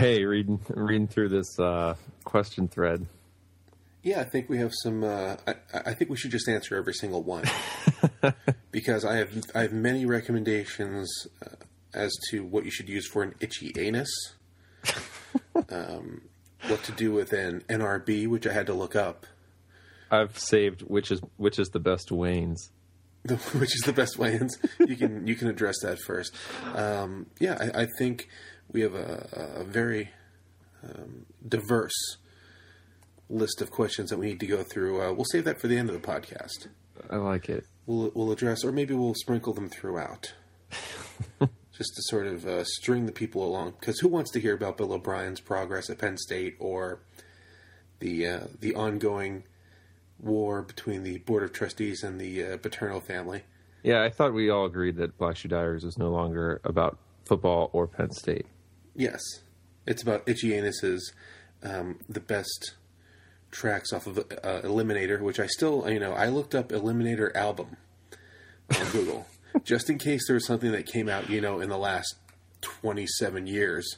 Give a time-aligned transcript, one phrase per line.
[0.00, 3.06] Hey, reading reading through this uh, question thread.
[4.02, 5.04] Yeah, I think we have some.
[5.04, 7.44] Uh, I, I think we should just answer every single one
[8.72, 11.56] because I have I have many recommendations uh,
[11.92, 14.08] as to what you should use for an itchy anus.
[15.68, 16.22] um,
[16.68, 19.26] what to do with an NRB, which I had to look up.
[20.10, 22.70] I've saved which is which is the best Wayne's.
[23.28, 24.56] which is the best Wayne's.
[24.78, 26.34] You can you can address that first.
[26.74, 28.30] Um, yeah, I, I, think
[28.72, 30.10] we have a, a very
[30.82, 32.16] um, diverse
[33.28, 35.00] list of questions that we need to go through.
[35.00, 36.68] Uh, we'll save that for the end of the podcast.
[37.08, 37.64] I like it.
[37.86, 40.34] We'll we'll address, or maybe we'll sprinkle them throughout,
[41.40, 43.74] just to sort of uh, string the people along.
[43.80, 47.00] Because who wants to hear about Bill O'Brien's progress at Penn State or
[48.00, 49.44] the uh, the ongoing
[50.18, 53.42] war between the board of trustees and the uh, Paterno family?
[53.82, 57.70] Yeah, I thought we all agreed that Black Shoe Diaries was no longer about football
[57.72, 58.46] or Penn State.
[59.00, 59.22] Yes,
[59.86, 61.00] it's about itchy anuses,
[61.62, 62.74] um, the best
[63.50, 67.78] tracks off of uh, Eliminator, which I still, you know, I looked up Eliminator album
[68.78, 69.26] on Google
[69.64, 72.14] just in case there was something that came out, you know, in the last
[72.60, 73.96] 27 years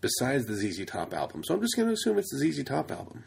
[0.00, 1.44] besides the ZZ Top album.
[1.44, 3.24] So I'm just going to assume it's the ZZ Top album.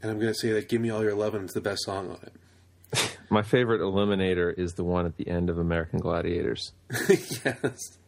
[0.00, 2.08] And I'm going to say that Give Me All Your Lovin' is the best song
[2.08, 3.18] on it.
[3.30, 6.72] My favorite Eliminator is the one at the end of American Gladiators.
[7.44, 7.98] yes.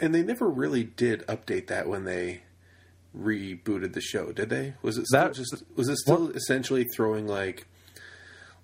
[0.00, 2.42] And they never really did update that when they
[3.16, 4.74] rebooted the show, did they?
[4.82, 6.36] Was it still that, just was it still what?
[6.36, 7.66] essentially throwing like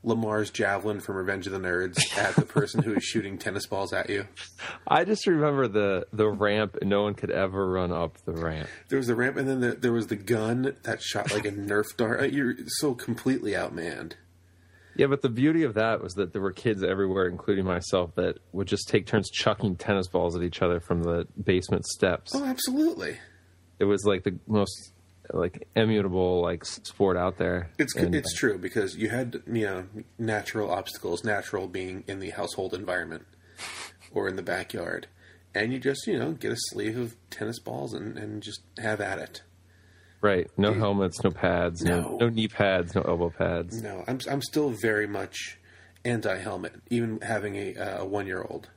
[0.05, 3.93] Lamar's javelin from Revenge of the Nerds at the person who is shooting tennis balls
[3.93, 4.27] at you?
[4.87, 8.69] I just remember the the ramp, no one could ever run up the ramp.
[8.89, 11.53] There was the ramp, and then the, there was the gun that shot like a
[11.53, 12.33] Nerf dart.
[12.33, 14.13] You're so completely outmanned.
[14.99, 18.39] Yeah, but the beauty of that was that there were kids everywhere, including myself, that
[18.53, 22.33] would just take turns chucking tennis balls at each other from the basement steps.
[22.35, 23.19] Oh, absolutely
[23.79, 24.93] it was like the most
[25.33, 27.71] like immutable like sport out there.
[27.79, 29.87] It's and, it's uh, true because you had you know
[30.19, 33.27] natural obstacles, natural being in the household environment
[34.13, 35.09] or in the backyard,
[35.55, 39.01] and you just you know get a sleeve of tennis balls and, and just have
[39.01, 39.43] at it.
[40.21, 40.51] Right.
[40.57, 42.01] No you, helmets, no pads, no.
[42.01, 42.17] no.
[42.17, 43.83] no knee pads, no elbow pads.
[43.83, 45.59] No, I'm I'm still very much
[46.05, 48.69] anti-helmet, even having a, a one-year-old.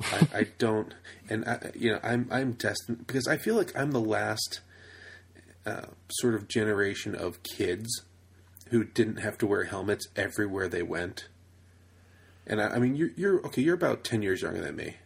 [0.00, 0.94] I, I don't,
[1.28, 4.60] and I, you know, I'm I'm destined because I feel like I'm the last
[5.66, 8.02] uh, sort of generation of kids
[8.68, 11.28] who didn't have to wear helmets everywhere they went.
[12.46, 13.62] And I, I mean, you're you're okay.
[13.62, 14.96] You're about ten years younger than me.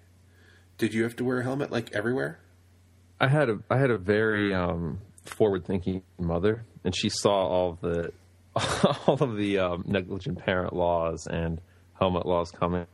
[0.76, 2.40] Did you have to wear a helmet like everywhere?
[3.20, 7.70] I had a I had a very um, forward thinking mother, and she saw all
[7.70, 8.12] of the
[9.06, 11.60] all of the um, negligent parent laws and
[11.98, 12.86] helmet laws coming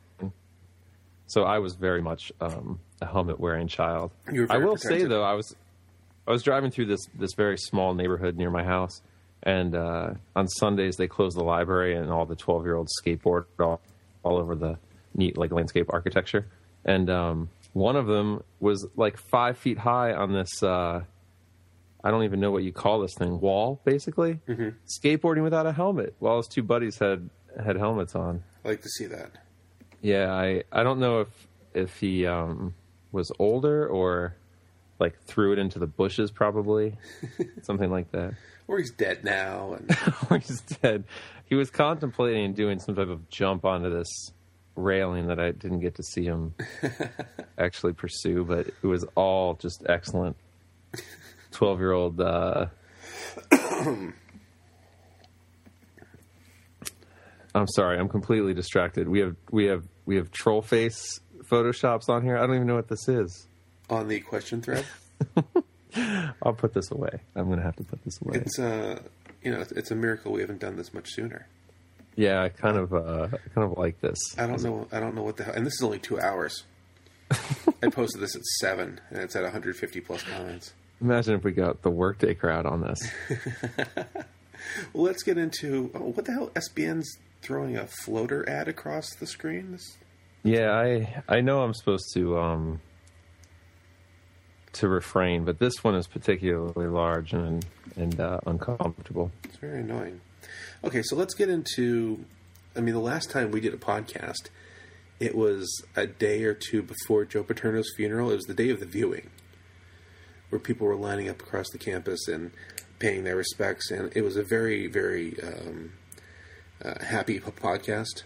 [1.30, 4.10] so I was very much um, a helmet wearing child.
[4.26, 5.02] I will protected.
[5.02, 5.54] say though, I was
[6.26, 9.00] I was driving through this this very small neighborhood near my house,
[9.44, 13.44] and uh, on Sundays they close the library and all the twelve year olds skateboard
[13.60, 13.80] all,
[14.24, 14.76] all over the
[15.14, 16.46] neat like landscape architecture.
[16.84, 20.60] And um, one of them was like five feet high on this.
[20.60, 21.02] Uh,
[22.02, 24.70] I don't even know what you call this thing wall, basically mm-hmm.
[24.86, 27.28] skateboarding without a helmet, while his two buddies had
[27.62, 28.42] had helmets on.
[28.64, 29.32] I like to see that.
[30.00, 31.28] Yeah, I I don't know if
[31.74, 32.74] if he um,
[33.12, 34.34] was older or
[34.98, 36.96] like threw it into the bushes, probably
[37.62, 38.34] something like that.
[38.68, 39.74] Or he's dead now.
[39.74, 39.90] And...
[40.30, 41.04] or he's dead.
[41.46, 44.32] He was contemplating doing some type of jump onto this
[44.76, 46.54] railing that I didn't get to see him
[47.58, 50.36] actually pursue, but it was all just excellent.
[51.50, 52.20] Twelve year old.
[52.20, 52.66] Uh,
[57.54, 59.08] I'm sorry, I'm completely distracted.
[59.08, 62.36] We have we have we have troll face photoshops on here.
[62.36, 63.48] I don't even know what this is.
[63.88, 64.86] On the question thread.
[66.42, 67.20] I'll put this away.
[67.34, 68.38] I'm going to have to put this away.
[68.38, 69.02] It's a
[69.42, 71.46] you know, it's a miracle we haven't done this much sooner.
[72.14, 74.18] Yeah, I kind of uh, I kind of like this.
[74.38, 74.86] I don't know.
[74.92, 75.54] I don't know what the hell.
[75.54, 76.64] And this is only two hours.
[77.30, 80.74] I posted this at seven, and it's at 150 plus comments.
[81.00, 83.00] Imagine if we got the workday crowd on this.
[84.92, 89.26] well, let's get into oh, what the hell SBN's throwing a floater ad across the
[89.26, 89.72] screen?
[89.72, 89.96] This...
[90.42, 92.80] Yeah, I I know I'm supposed to um
[94.72, 97.64] to refrain, but this one is particularly large and
[97.96, 99.30] and uh, uncomfortable.
[99.44, 100.20] It's very annoying.
[100.84, 102.24] Okay, so let's get into.
[102.76, 104.48] I mean, the last time we did a podcast,
[105.18, 108.30] it was a day or two before Joe Paterno's funeral.
[108.30, 109.30] It was the day of the viewing,
[110.50, 112.50] where people were lining up across the campus and
[112.98, 115.92] paying their respects, and it was a very, very um,
[116.84, 118.24] uh, happy podcast.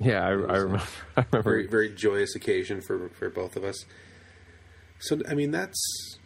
[0.00, 0.84] Yeah, I, I remember.
[1.16, 1.42] I remember.
[1.42, 3.84] Very, very joyous occasion for for both of us.
[4.98, 6.18] So I mean that's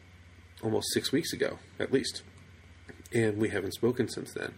[0.63, 2.23] almost six weeks ago, at least,
[3.13, 4.55] and we haven't spoken since then.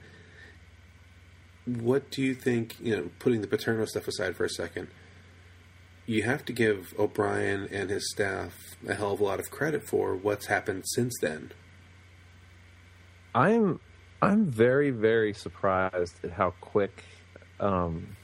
[1.67, 2.77] What do you think?
[2.81, 4.89] You know, putting the Paterno stuff aside for a second,
[6.09, 9.87] you have to give O'Brien and his staff a hell of a lot of credit
[9.87, 11.53] for what's happened since then.
[13.35, 13.79] I'm
[14.23, 17.05] I'm very very surprised at how quick
[17.61, 18.17] um,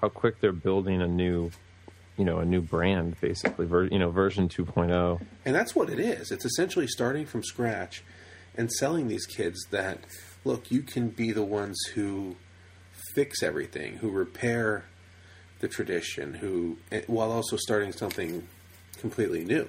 [0.00, 1.50] how quick they're building a new
[2.16, 6.00] you know a new brand basically ver- you know version 2.0 And that's what it
[6.00, 6.30] is.
[6.30, 8.02] It's essentially starting from scratch
[8.56, 9.98] and selling these kids that
[10.46, 12.36] look, you can be the ones who
[13.14, 14.86] fix everything, who repair
[15.60, 18.46] the tradition, who eh, while also starting something
[18.98, 19.66] completely new.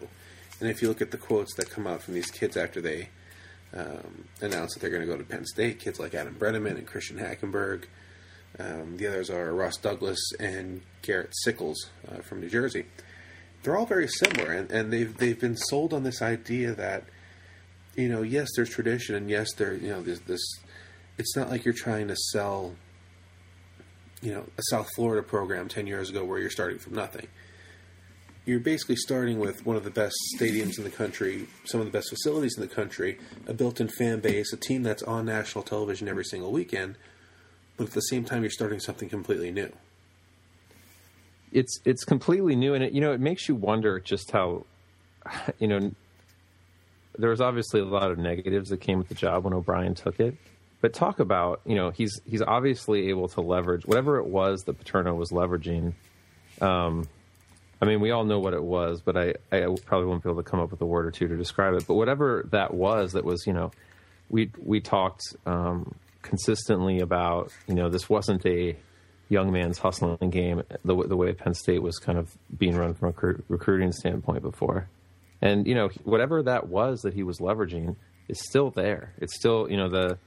[0.59, 3.09] And if you look at the quotes that come out from these kids after they
[3.75, 6.87] um, announce that they're going to go to Penn State, kids like Adam Breneman and
[6.87, 7.85] Christian Hackenberg.
[8.59, 12.85] Um, the others are Ross Douglas and Garrett Sickles uh, from New Jersey.
[13.61, 17.03] They're all very similar, and, and they've they've been sold on this idea that
[17.95, 20.41] you know, yes, there's tradition, and yes, there you know, there's this.
[21.17, 22.75] It's not like you're trying to sell,
[24.21, 27.27] you know, a South Florida program ten years ago where you're starting from nothing.
[28.45, 31.91] You're basically starting with one of the best stadiums in the country, some of the
[31.91, 36.07] best facilities in the country, a built-in fan base, a team that's on national television
[36.07, 36.95] every single weekend,
[37.75, 39.71] but at the same time, you're starting something completely new.
[41.51, 44.65] it's it's completely new and it you know it makes you wonder just how
[45.59, 45.91] you know
[47.17, 50.19] there was obviously a lot of negatives that came with the job when O'Brien took
[50.19, 50.35] it
[50.81, 54.77] but talk about you know he's he's obviously able to leverage whatever it was that
[54.77, 55.93] Paterno was leveraging
[56.61, 57.07] um
[57.81, 60.41] I mean we all know what it was but I I probably won't be able
[60.43, 63.13] to come up with a word or two to describe it but whatever that was
[63.13, 63.71] that was you know
[64.29, 68.75] we we talked um consistently about you know this wasn't a
[69.29, 73.09] young man's hustling game the, the way Penn State was kind of being run from
[73.09, 74.89] a recru- recruiting standpoint before.
[75.41, 77.95] And, you know, whatever that was that he was leveraging
[78.27, 79.13] is still there.
[79.17, 80.17] It's still, you know, the,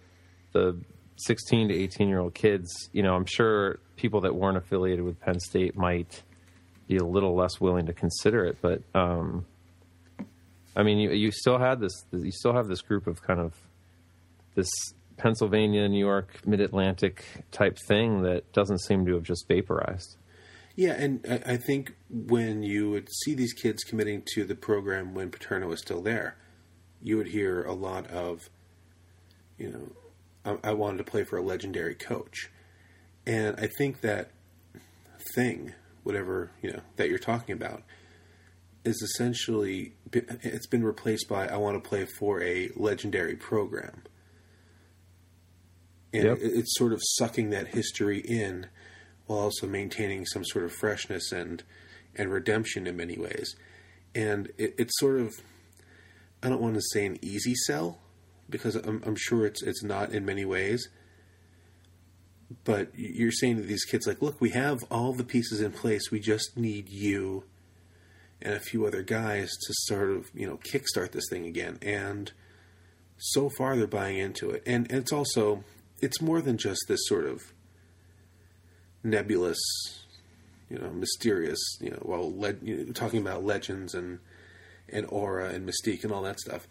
[0.53, 0.77] the
[1.17, 5.21] 16 to 18 year old kids, you know, I'm sure people that weren't affiliated with
[5.21, 6.23] Penn State might
[6.89, 8.59] be a little less willing to consider it.
[8.61, 9.47] But, um,
[10.75, 13.55] I mean, you, you still had this, you still have this group of kind of
[14.55, 14.71] this
[15.17, 20.17] Pennsylvania, New York, Mid Atlantic type thing that doesn't seem to have just vaporized.
[20.77, 25.15] Yeah, and I, I think when you would see these kids committing to the program
[25.15, 26.37] when Paterno was still there,
[27.03, 28.49] you would hear a lot of,
[29.59, 29.93] you know,
[30.45, 32.51] I, I wanted to play for a legendary coach,
[33.27, 34.31] and I think that
[35.35, 37.83] thing, whatever you know that you're talking about,
[38.85, 44.03] is essentially it's been replaced by I want to play for a legendary program.
[46.13, 46.39] And Yep.
[46.41, 48.67] it's sort of sucking that history in
[49.27, 51.63] while also maintaining some sort of freshness and
[52.17, 53.55] and redemption in many ways.
[54.15, 55.33] And it, it's sort of
[56.43, 58.01] I don't want to say an easy sell
[58.51, 60.89] because I'm, I'm sure it's it's not in many ways.
[62.65, 66.11] But you're saying to these kids like, look, we have all the pieces in place.
[66.11, 67.45] We just need you
[68.43, 71.79] and a few other guys to sort of you know kickstart this thing again.
[71.83, 72.33] And
[73.19, 74.63] so far, they're buying into it.
[74.67, 75.65] And, and it's also
[76.01, 77.53] it's more than just this sort of
[79.03, 79.59] nebulous,
[80.69, 84.19] you know, mysterious, you know, well, le- you know, talking about legends and
[84.89, 86.67] and aura and mystique and all that stuff.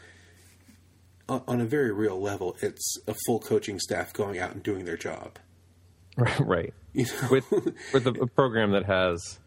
[1.29, 4.97] On, a very real level, it's a full coaching staff going out and doing their
[4.97, 5.37] job.
[6.39, 6.73] right.
[6.93, 7.45] You know, With
[7.93, 9.39] with a, a program that has,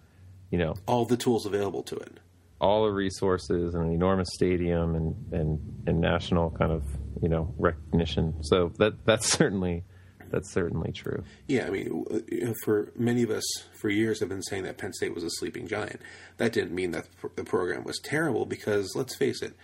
[0.51, 2.19] you know, all the tools available to it.
[2.61, 6.85] all the resources and an enormous stadium and, and, and national kind of,
[7.21, 8.43] you know, recognition.
[8.45, 9.83] So that that's certainly
[10.31, 11.25] that's certainly true.
[11.49, 14.79] Yeah, I mean, you know, for many of us, for years, have been saying that
[14.79, 16.01] Penn State was a sleeping giant.
[16.39, 19.55] That didn't mean that the program was terrible, because let's face it,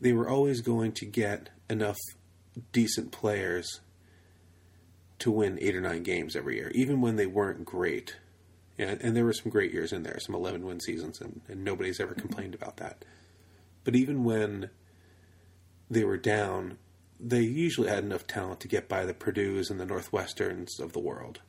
[0.00, 1.98] they were always going to get enough
[2.72, 3.80] decent players
[5.18, 8.16] to win eight or nine games every year, even when they weren't great.
[8.78, 11.64] And, and there were some great years in there, some 11 win seasons, and, and
[11.64, 13.04] nobody's ever complained about that.
[13.84, 14.70] But even when
[15.88, 16.78] they were down,
[17.20, 21.00] they usually had enough talent to get by the Purdue's and the Northwesterns of the
[21.00, 21.40] world.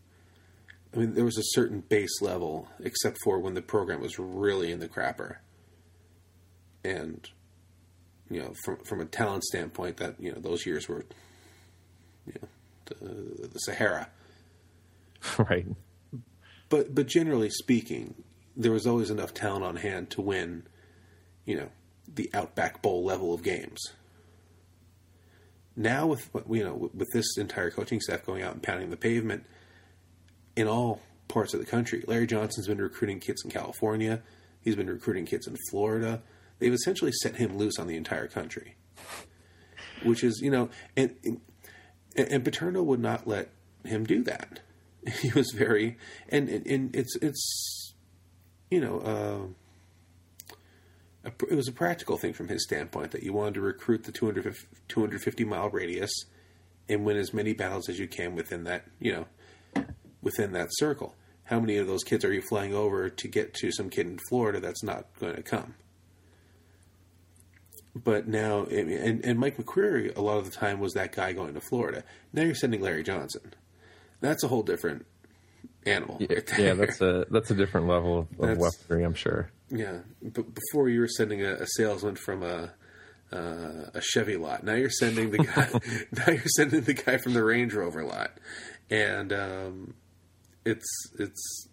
[0.93, 4.71] I mean, there was a certain base level, except for when the program was really
[4.71, 5.37] in the crapper.
[6.83, 7.27] And,
[8.29, 11.05] you know, from from a talent standpoint, that you know those years were,
[12.25, 12.47] you know,
[12.85, 14.09] the, the Sahara.
[15.37, 15.67] right.
[16.69, 18.15] But but generally speaking,
[18.55, 20.63] there was always enough talent on hand to win,
[21.45, 21.69] you know,
[22.13, 23.79] the Outback Bowl level of games.
[25.75, 29.45] Now with you know with this entire coaching staff going out and pounding the pavement
[30.55, 34.21] in all parts of the country, Larry Johnson's been recruiting kids in California.
[34.61, 36.21] He's been recruiting kids in Florida.
[36.59, 38.75] They've essentially set him loose on the entire country,
[40.03, 41.41] which is you know, and and,
[42.15, 43.49] and Paterno would not let
[43.83, 44.61] him do that.
[45.21, 45.97] He was very
[46.29, 47.93] and and, and it's it's
[48.69, 48.99] you know.
[48.99, 49.53] Uh,
[51.49, 54.67] it was a practical thing from his standpoint that you wanted to recruit the 250,
[54.87, 56.11] 250 mile radius
[56.87, 59.83] and win as many battles as you can within that you know
[60.21, 61.15] within that circle.
[61.45, 64.19] How many of those kids are you flying over to get to some kid in
[64.29, 65.75] Florida that's not going to come?
[67.95, 71.53] But now, and, and Mike McQueary, a lot of the time was that guy going
[71.53, 72.03] to Florida.
[72.33, 73.53] Now you're sending Larry Johnson.
[74.19, 75.05] That's a whole different
[75.85, 76.17] animal.
[76.19, 79.49] Yeah, right yeah that's a that's a different level of, weaponry, I'm sure.
[79.69, 82.73] Yeah, but before you were sending a, a salesman from a
[83.31, 84.63] uh, a Chevy lot.
[84.63, 85.69] Now you're sending the guy.
[86.11, 88.31] now you're sending the guy from the Range Rover lot,
[88.89, 89.93] and um,
[90.65, 90.85] it's
[91.17, 91.67] it's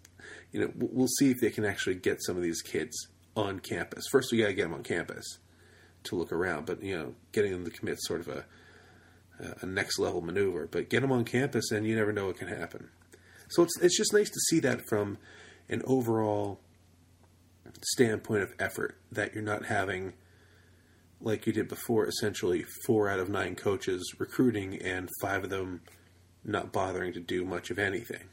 [0.51, 2.95] you know we'll see if they can actually get some of these kids
[3.35, 4.05] on campus.
[4.11, 5.39] First, we got to get them on campus
[6.05, 8.45] to look around, but you know, getting them to commit sort of a
[9.61, 10.67] a next level maneuver.
[10.69, 12.89] But get them on campus, and you never know what can happen.
[13.49, 15.17] So it's it's just nice to see that from
[15.69, 16.59] an overall
[17.81, 20.13] standpoint of effort that you're not having
[21.19, 25.81] like you did before essentially four out of nine coaches recruiting and five of them
[26.43, 28.29] not bothering to do much of anything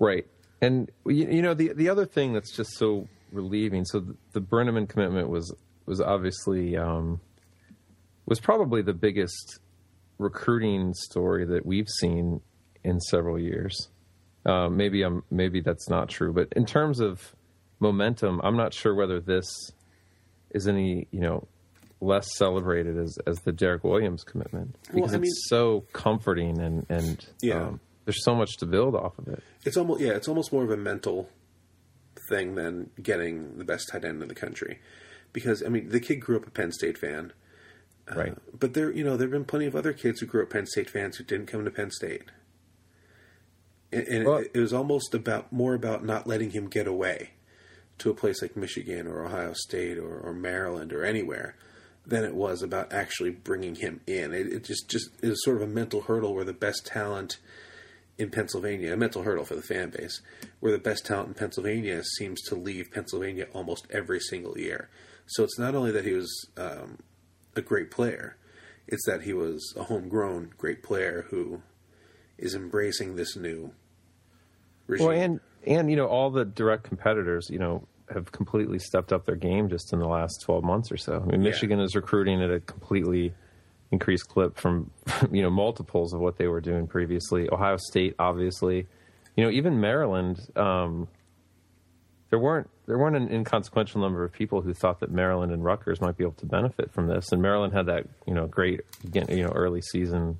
[0.00, 0.26] Right.
[0.62, 3.84] And you, know the the other thing that's just so relieving.
[3.84, 5.54] So the, the Breneman commitment was
[5.90, 7.20] was obviously um,
[8.26, 9.58] was probably the biggest
[10.18, 12.40] recruiting story that we've seen
[12.84, 13.88] in several years.
[14.46, 17.34] Uh, maybe I'm maybe that's not true, but in terms of
[17.80, 19.46] momentum, I'm not sure whether this
[20.52, 21.46] is any you know
[22.00, 27.26] less celebrated as as the Derrick Williams commitment because I it's so comforting and and
[27.42, 27.66] Yeah.
[27.66, 29.42] um, there's so much to build off of it.
[29.66, 31.28] it's almost yeah it's almost more of a mental
[32.30, 34.78] thing than getting the best tight end in the country
[35.32, 37.32] because i mean the kid grew up a penn state fan
[38.10, 38.34] uh, Right.
[38.58, 40.66] but there you know there have been plenty of other kids who grew up penn
[40.66, 42.24] state fans who didn't come to penn state
[43.92, 47.30] and, and Well- it, it was almost about more about not letting him get away
[47.98, 51.54] to a place like michigan or ohio state or, or maryland or anywhere
[52.06, 55.56] than it was about actually bringing him in it, it just just it was sort
[55.56, 57.38] of a mental hurdle where the best talent
[58.18, 60.20] in Pennsylvania, a mental hurdle for the fan base,
[60.58, 64.90] where the best talent in Pennsylvania seems to leave Pennsylvania almost every single year.
[65.30, 66.98] So it's not only that he was um,
[67.54, 68.36] a great player,
[68.88, 71.62] it's that he was a homegrown great player who
[72.36, 73.72] is embracing this new
[74.88, 75.06] regime.
[75.06, 79.24] Well, and and you know all the direct competitors, you know, have completely stepped up
[79.24, 81.16] their game just in the last twelve months or so.
[81.16, 81.50] I mean, Yeah.
[81.50, 83.32] Michigan is recruiting at a completely
[83.92, 84.90] increased clip from
[85.30, 87.48] you know multiples of what they were doing previously.
[87.52, 88.88] Ohio State, obviously,
[89.36, 90.40] you know, even Maryland.
[90.56, 91.06] Um,
[92.30, 96.00] there weren't there weren't an inconsequential number of people who thought that Maryland and Rutgers
[96.00, 97.32] might be able to benefit from this.
[97.32, 98.80] And Maryland had that you know great
[99.12, 100.38] you know early season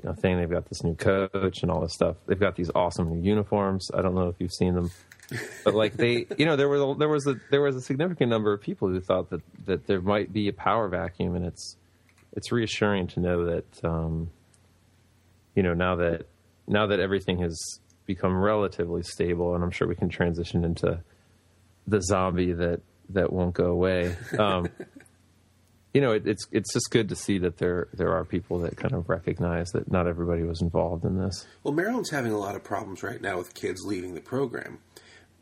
[0.00, 0.38] you know thing.
[0.38, 2.16] They've got this new coach and all this stuff.
[2.26, 3.90] They've got these awesome new uniforms.
[3.94, 4.90] I don't know if you've seen them,
[5.64, 8.30] but like they you know there was a, there was a there was a significant
[8.30, 11.76] number of people who thought that that there might be a power vacuum, and it's
[12.34, 14.30] it's reassuring to know that um,
[15.54, 16.26] you know now that
[16.68, 17.58] now that everything has
[18.04, 21.00] become relatively stable, and I'm sure we can transition into
[21.86, 24.16] the zombie that that won't go away.
[24.38, 24.68] Um,
[25.94, 28.76] you know, it, it's it's just good to see that there there are people that
[28.76, 31.46] kind of recognize that not everybody was involved in this.
[31.62, 34.78] Well, Maryland's having a lot of problems right now with kids leaving the program.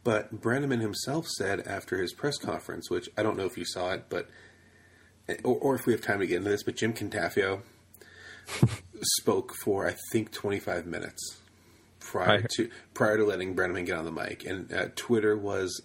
[0.02, 3.92] But Breneman himself said after his press conference, which I don't know if you saw
[3.92, 4.28] it, but
[5.44, 7.61] or, or if we have time to get into this, but Jim Cantafio
[9.18, 11.38] spoke for I think 25 minutes
[12.00, 15.82] prior I- to prior to letting Breneman get on the mic, and uh, Twitter was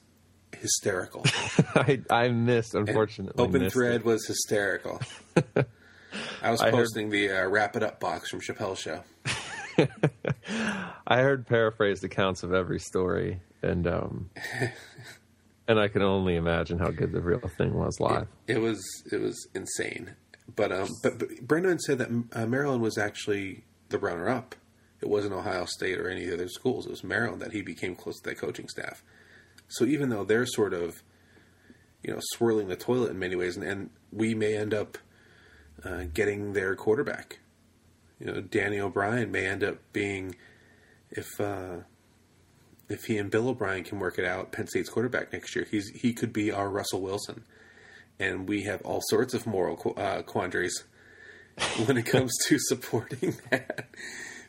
[0.61, 1.23] hysterical.
[1.75, 3.43] I I missed unfortunately.
[3.43, 4.05] Open missed thread it.
[4.05, 5.01] was hysterical.
[6.41, 9.03] I was I heard- posting the uh, wrap it up box from Chappelle's show.
[11.07, 14.29] I heard paraphrased accounts of every story, and um,
[15.67, 18.27] and I can only imagine how good the real thing was live.
[18.47, 18.81] It was
[19.11, 20.15] it was insane.
[20.55, 24.55] But um, but, but Brendan said that uh, Maryland was actually the runner up.
[25.01, 26.85] It wasn't Ohio State or any of the other schools.
[26.85, 29.03] It was Maryland that he became close to that coaching staff.
[29.67, 31.01] So even though they're sort of,
[32.03, 34.97] you know, swirling the toilet in many ways, and, and we may end up
[35.83, 37.39] uh, getting their quarterback.
[38.19, 40.35] You know, Danny O'Brien may end up being,
[41.11, 41.77] if uh,
[42.87, 45.67] if he and Bill O'Brien can work it out, Penn State's quarterback next year.
[45.69, 47.43] He's he could be our Russell Wilson
[48.19, 50.83] and we have all sorts of moral qu- uh, quandaries
[51.85, 53.87] when it comes to supporting that.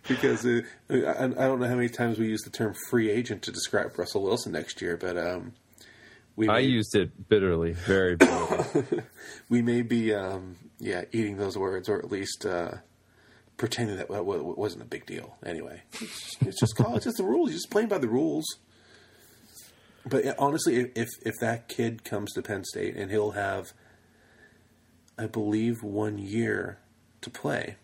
[0.09, 0.61] Because uh,
[0.91, 3.99] I, I don't know how many times we use the term free agent to describe
[3.99, 5.53] Russell Wilson next year, but um,
[6.37, 9.03] we I may, used it bitterly, very bitterly.
[9.49, 12.73] we may be um, yeah eating those words or at least uh,
[13.57, 15.83] pretending that it wasn't a big deal anyway.
[15.95, 17.07] It's, it's just college.
[17.07, 17.51] It's the rules.
[17.51, 18.45] You're just playing by the rules.
[20.05, 23.73] But honestly, if if that kid comes to Penn State and he'll have,
[25.19, 26.79] I believe, one year
[27.23, 27.77] to play,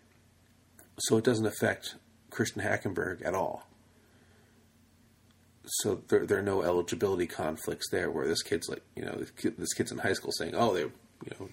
[0.99, 1.95] so it doesn't affect
[2.33, 3.67] Christian Hackenberg at all.
[5.65, 8.11] So there there are no eligibility conflicts there.
[8.11, 10.91] Where this kid's like, you know, this, this kid's in high school saying, "Oh, they're
[11.23, 11.49] you know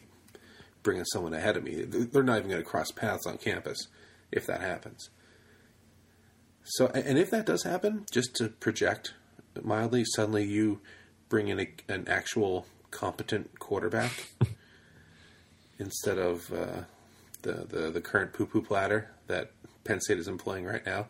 [0.83, 3.87] bringing someone ahead of me." They're not even going to cross paths on campus
[4.33, 5.11] if that happens.
[6.65, 9.15] So, and if that does happen, just to project
[9.63, 10.81] mildly, suddenly you
[11.29, 14.33] bring in a, an actual competent quarterback
[15.79, 16.83] instead of uh,
[17.43, 19.53] the, the the current poo poo platter that
[19.85, 21.07] Penn State is employing right now.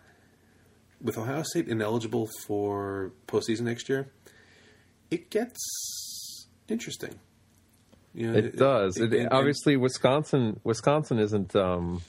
[1.02, 4.10] With Ohio State ineligible for postseason next year,
[5.10, 7.18] it gets interesting.
[8.14, 8.96] You know, It does.
[8.98, 10.60] It, and- obviously, Wisconsin.
[10.64, 11.54] Wisconsin isn't.
[11.56, 12.02] Um,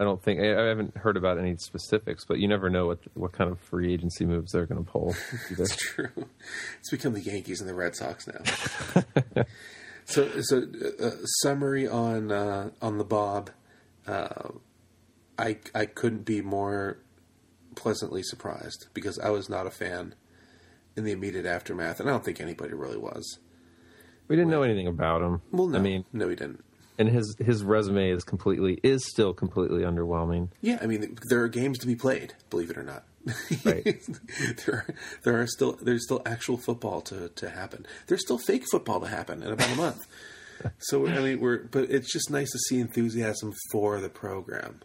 [0.00, 2.98] I don't think I, I haven't heard about any specifics, but you never know what
[3.14, 5.14] what kind of free agency moves they're going to pull.
[5.56, 6.10] That's true.
[6.78, 9.02] It's become the Yankees and the Red Sox now.
[10.04, 10.62] so, so
[11.02, 11.10] uh,
[11.42, 13.50] summary on uh, on the Bob.
[14.06, 14.50] Uh,
[15.38, 16.98] I I couldn't be more
[17.76, 20.14] pleasantly surprised because I was not a fan
[20.96, 23.38] in the immediate aftermath, and I don't think anybody really was.
[24.26, 25.40] we didn't know anything about him.
[25.52, 26.64] Well, no, I mean, no, he didn't.
[26.98, 30.48] and his his resume is completely is still completely underwhelming.
[30.60, 32.34] Yeah, I mean, there are games to be played.
[32.50, 33.04] Believe it or not,
[33.64, 34.00] Right.
[34.66, 34.86] there are
[35.22, 37.86] there are still there's still actual football to to happen.
[38.08, 40.06] There's still fake football to happen in about a month.
[40.78, 44.80] so I mean, we're but it's just nice to see enthusiasm for the program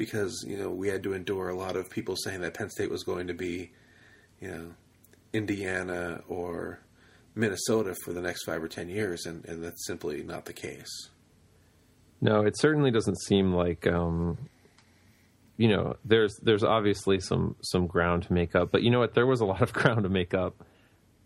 [0.00, 2.90] because you know we had to endure a lot of people saying that Penn State
[2.90, 3.70] was going to be,
[4.40, 4.70] you know,
[5.34, 6.80] Indiana or
[7.34, 11.10] Minnesota for the next five or ten years, and, and that's simply not the case.
[12.22, 14.38] No, it certainly doesn't seem like um,
[15.58, 15.96] you know.
[16.02, 19.12] There's there's obviously some some ground to make up, but you know what?
[19.12, 20.64] There was a lot of ground to make up.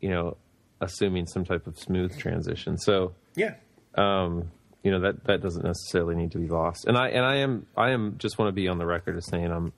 [0.00, 0.36] You know,
[0.80, 2.76] assuming some type of smooth transition.
[2.76, 3.54] So Yeah,
[3.94, 4.50] um,
[4.84, 6.84] you know that that doesn't necessarily need to be lost.
[6.86, 9.26] And I and I am I am just want to be on the record as
[9.26, 9.72] saying I'm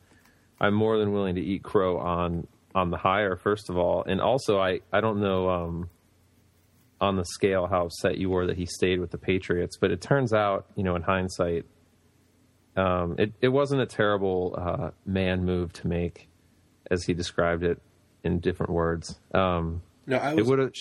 [0.61, 4.21] I'm more than willing to eat crow on on the hire first of all, and
[4.21, 5.91] also I I don't know um,
[7.01, 10.01] on the scale how upset you were that he stayed with the Patriots, but it
[10.01, 11.65] turns out you know in hindsight.
[12.77, 16.29] Um, it, it wasn't a terrible uh, man move to make,
[16.91, 17.81] as he described it
[18.23, 19.19] in different words.
[19.33, 20.73] Um, no, I it was would have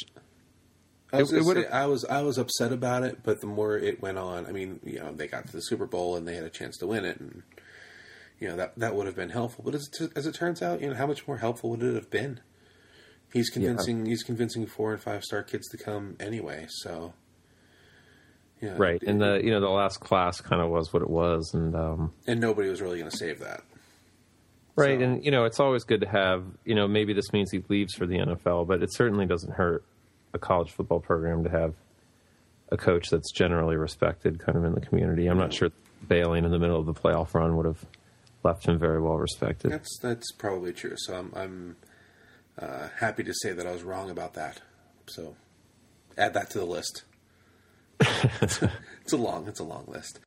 [1.15, 3.77] I was It- it say, I was I was upset about it, but the more
[3.77, 6.35] it went on, I mean, you know, they got to the Super Bowl and they
[6.35, 7.43] had a chance to win it, and
[8.39, 9.63] you know that that would have been helpful.
[9.63, 11.95] But as it, as it turns out, you know, how much more helpful would it
[11.95, 12.39] have been?
[13.33, 16.67] He's convincing he's convincing four and five star kids to come anyway.
[16.69, 17.13] So,
[18.61, 21.01] you know, right, it- and the you know the last class kind of was what
[21.01, 23.61] it was, and um, and nobody was really going to save that.
[24.77, 26.43] Right, So- and you know it's always good to have.
[26.65, 29.83] You know, maybe this means he leaves for the NFL, but it certainly doesn't hurt
[30.35, 31.73] a college football program to have
[32.69, 35.27] a coach that's generally respected, kind of in the community.
[35.27, 35.71] I'm not sure
[36.07, 37.85] bailing in the middle of the playoff run would have
[38.43, 39.71] left him very well respected.
[39.71, 40.95] That's that's probably true.
[40.97, 41.75] So I'm I'm
[42.59, 44.61] uh, happy to say that I was wrong about that.
[45.07, 45.35] So
[46.17, 47.03] add that to the list.
[47.99, 48.61] it's
[49.13, 50.19] a long it's a long list.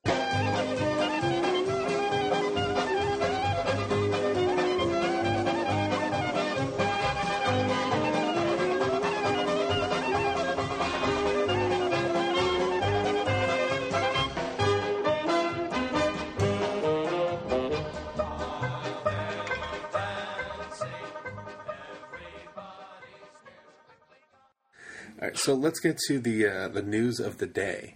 [25.38, 27.94] So let's get to the uh, the news of the day,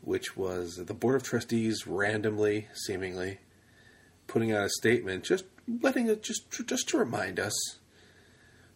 [0.00, 3.38] which was the board of trustees randomly, seemingly,
[4.26, 5.44] putting out a statement, just
[5.80, 7.54] letting it just just to remind us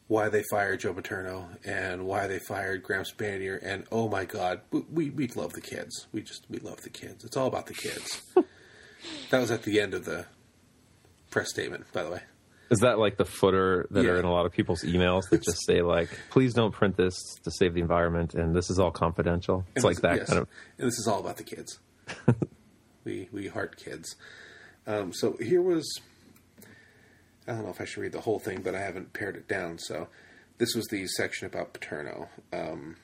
[0.09, 4.61] why they fired Joe Paterno and why they fired Graham Spanier, and oh my God,
[4.71, 6.07] we we, we love the kids.
[6.13, 7.25] We just we love the kids.
[7.25, 8.23] It's all about the kids.
[9.31, 10.27] that was at the end of the
[11.31, 12.23] press statement, by the way.
[12.71, 15.65] Is that like the footer that are in a lot of people's emails that just
[15.67, 19.65] say like, "Please don't print this to save the environment," and this is all confidential?
[19.75, 20.29] It's And like this- that yes.
[20.29, 20.49] kind of.
[20.79, 21.79] And this is all about the kids.
[23.05, 24.17] we we heart kids.
[24.87, 26.01] Um, so here was.
[27.49, 29.47] I don't know if I should read the whole thing, but I haven't pared it
[29.47, 29.79] down.
[29.79, 30.09] So
[30.59, 32.29] this was the section about Paterno.
[32.53, 32.97] Um,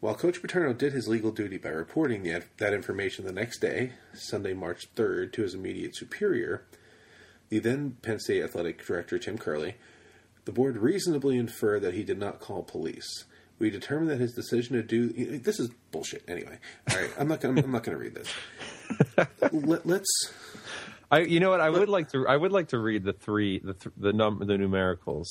[0.00, 3.92] while Coach Paterno did his legal duty by reporting the, that information the next day,
[4.14, 6.64] Sunday, March 3rd, to his immediate superior,
[7.50, 9.74] the then Penn State Athletic Director Tim Curley,
[10.44, 13.24] The board reasonably inferred that he did not call police.
[13.58, 16.24] We determined that his decision to do this is bullshit.
[16.26, 16.58] Anyway,
[16.90, 18.32] all right, I'm not gonna I'm not gonna read this.
[19.52, 20.08] Let, let's
[21.10, 21.60] I, you know what?
[21.60, 22.26] I would like to.
[22.26, 25.26] I would like to read the three, the th- the num the numericals,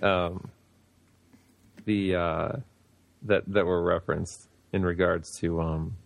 [0.00, 0.50] um,
[1.84, 2.52] the uh,
[3.22, 5.96] that that were referenced in regards to um.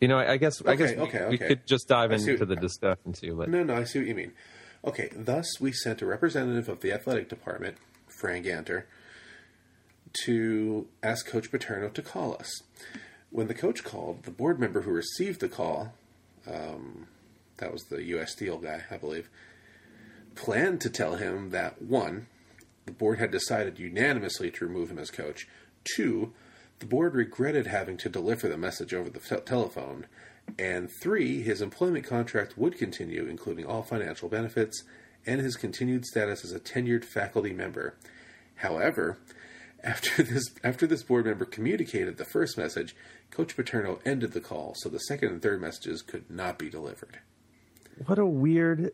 [0.00, 2.48] You know, I, I guess I guess we, okay, we could just dive into what-
[2.48, 3.36] the discussion too.
[3.36, 4.32] But No, no, I see what you mean.
[4.84, 8.84] Okay, thus we sent a representative of the athletic department, Frank Ganter,
[10.24, 12.62] to ask Coach Paterno to call us.
[13.30, 15.94] When the coach called, the board member who received the call,
[16.46, 17.06] um,
[17.56, 18.32] that was the U.S.
[18.32, 19.28] Steel guy, I believe,
[20.34, 22.26] planned to tell him that one,
[22.86, 25.48] the board had decided unanimously to remove him as coach.
[25.96, 26.32] Two,
[26.78, 30.06] the board regretted having to deliver the message over the te- telephone.
[30.58, 34.82] And three, his employment contract would continue, including all financial benefits
[35.26, 37.96] and his continued status as a tenured faculty member.
[38.56, 39.18] However,
[39.84, 42.94] after this after this board member communicated the first message,
[43.30, 47.18] Coach Paterno ended the call, so the second and third messages could not be delivered.
[48.06, 48.92] what a weird.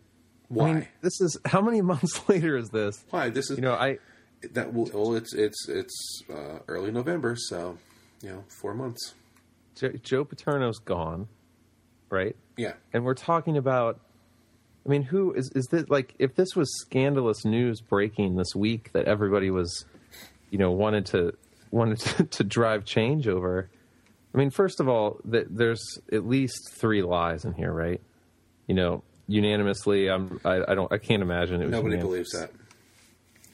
[0.48, 0.68] Why?
[0.68, 3.04] I mean, this is how many months later is this?
[3.10, 3.28] Why?
[3.30, 3.98] This is You know, I
[4.52, 7.78] that will well it's it's it's uh, early November, so
[8.22, 9.14] you know, four months.
[9.76, 11.28] Joe, Joe Paterno's gone,
[12.10, 12.36] right?
[12.56, 12.74] Yeah.
[12.92, 14.00] and we're talking about
[14.84, 18.92] i mean who is is this like if this was scandalous news breaking this week
[18.92, 19.86] that everybody was
[20.50, 21.32] you know wanted to
[21.70, 23.70] wanted to, to drive change over
[24.34, 25.80] i mean first of all th- there's
[26.12, 28.02] at least three lies in here right
[28.66, 32.10] you know unanimously i'm i, I don't i can't imagine it was Nobody unanimous.
[32.10, 32.50] believes that.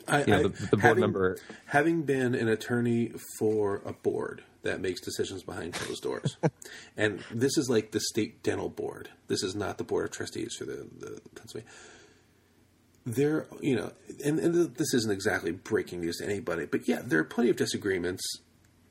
[0.09, 4.43] I, You know, the- the board having, member- having been an attorney for a board
[4.63, 6.37] that makes decisions behind closed doors,
[6.97, 9.09] and this is like the state dental board.
[9.29, 11.71] This is not the board of trustees for the, the Pennsylvania.
[13.05, 13.93] There, you know,
[14.25, 17.57] and, and this isn't exactly breaking news to anybody, but yeah, there are plenty of
[17.57, 18.23] disagreements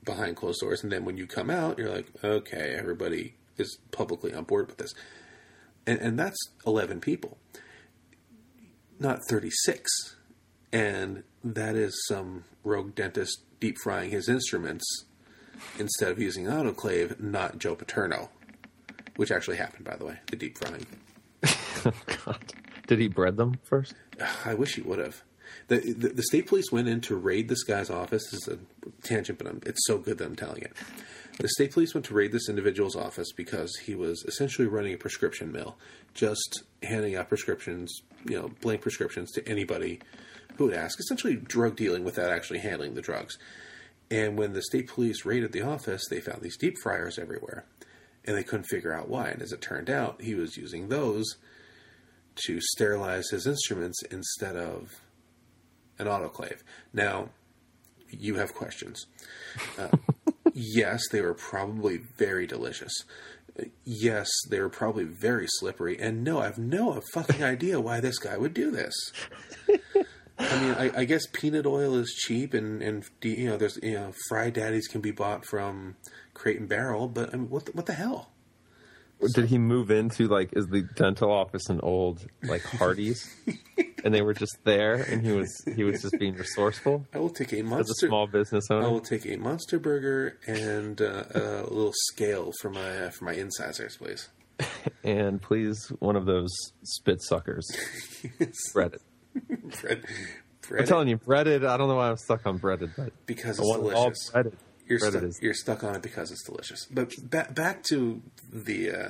[0.06, 4.34] behind closed doors, and then when you come out, you're like, okay, everybody is publicly
[4.34, 4.94] on board with this,
[5.86, 7.38] and, and that's eleven people
[8.98, 10.15] not 36.
[10.72, 14.86] And that is some rogue dentist deep frying his instruments
[15.80, 18.30] instead of using autoclave, not Joe Paterno,
[19.16, 20.86] which actually happened, by the way, the deep frying.
[21.88, 21.92] Oh,
[22.26, 22.40] God.
[22.88, 23.94] did he bread them first
[24.46, 25.22] I wish he would have.
[25.68, 28.24] The, the, the state police went in to raid this guy's office.
[28.32, 28.58] This is a
[29.04, 30.74] tangent, but I'm, it's so good that I'm telling it.
[31.40, 34.98] The state police went to raid this individual's office because he was essentially running a
[34.98, 35.78] prescription mill,
[36.14, 37.94] just handing out prescriptions,
[38.28, 40.00] you know, blank prescriptions to anybody
[40.58, 43.38] who would ask, essentially drug dealing without actually handling the drugs.
[44.12, 47.66] And when the state police raided the office, they found these deep fryers everywhere,
[48.24, 49.30] and they couldn't figure out why.
[49.30, 51.38] And as it turned out, he was using those
[52.46, 55.00] to sterilize his instruments instead of
[55.98, 56.60] an autoclave.
[56.94, 57.30] Now,
[58.10, 59.06] you have questions.
[59.78, 59.90] Uh,
[60.54, 62.94] yes, they were probably very delicious.
[63.86, 65.98] Yes, they were probably very slippery.
[66.00, 68.94] And no, I have no fucking idea why this guy would do this.
[70.38, 73.94] I mean, I, I guess peanut oil is cheap, and and you know, there's you
[73.94, 75.96] know, fry daddies can be bought from
[76.34, 78.32] Crate and Barrel, but I mean, what the, what the hell?
[79.34, 83.34] did he move into like is the dental office an old like Hardee's,
[84.04, 87.30] and they were just there, and he was he was just being resourceful I will
[87.30, 88.08] take a as a monster.
[88.08, 93.06] small business I will take a monster burger and uh, a little scale for my
[93.06, 94.30] uh, for my incisors, please.
[95.04, 96.52] and please one of those
[96.84, 97.66] spit suckers,
[98.74, 99.02] breaded.
[99.82, 100.04] Bread,
[100.80, 101.64] I'm telling you, breaded.
[101.64, 104.30] I don't know why I'm stuck on breaded, but because it's delicious.
[104.32, 104.58] breaded.
[104.88, 106.86] You're breaded stuck, is- you're stuck on it because it's delicious.
[106.90, 108.22] But ba- back to
[108.52, 109.10] the, uh,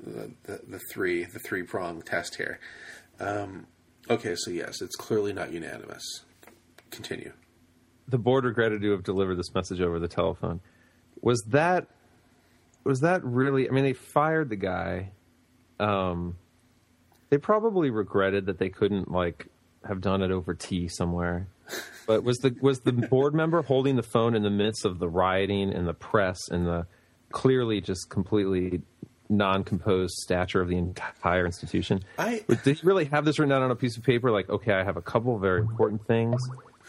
[0.00, 2.58] the the the three the three prong test here.
[3.20, 3.66] Um,
[4.10, 6.04] okay, so yes, it's clearly not unanimous.
[6.90, 7.32] Continue.
[8.08, 10.60] the board regretted to have delivered this message over the telephone.
[11.20, 11.86] Was that
[12.84, 13.68] was that really?
[13.68, 15.10] I mean, they fired the guy.
[15.80, 16.36] Um,
[17.30, 19.48] they probably regretted that they couldn't like
[19.86, 21.48] have done it over tea somewhere.
[22.06, 25.08] But was the was the board member holding the phone in the midst of the
[25.08, 26.86] rioting and the press and the
[27.30, 28.80] clearly just completely
[29.28, 32.02] non-composed stature of the entire institution?
[32.18, 34.30] I- did he really have this written down on a piece of paper?
[34.30, 36.40] Like, okay, I have a couple of very important things.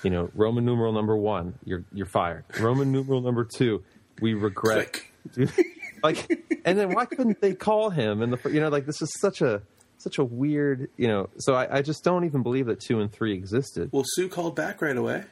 [0.03, 2.45] You know, Roman numeral number one, you're you're fired.
[2.59, 3.83] Roman numeral number two,
[4.21, 5.01] we regret.
[6.03, 8.21] like, and then why couldn't they call him?
[8.21, 9.61] And the you know, like this is such a
[9.99, 11.29] such a weird you know.
[11.37, 13.89] So I, I just don't even believe that two and three existed.
[13.91, 15.25] Well, Sue called back right away,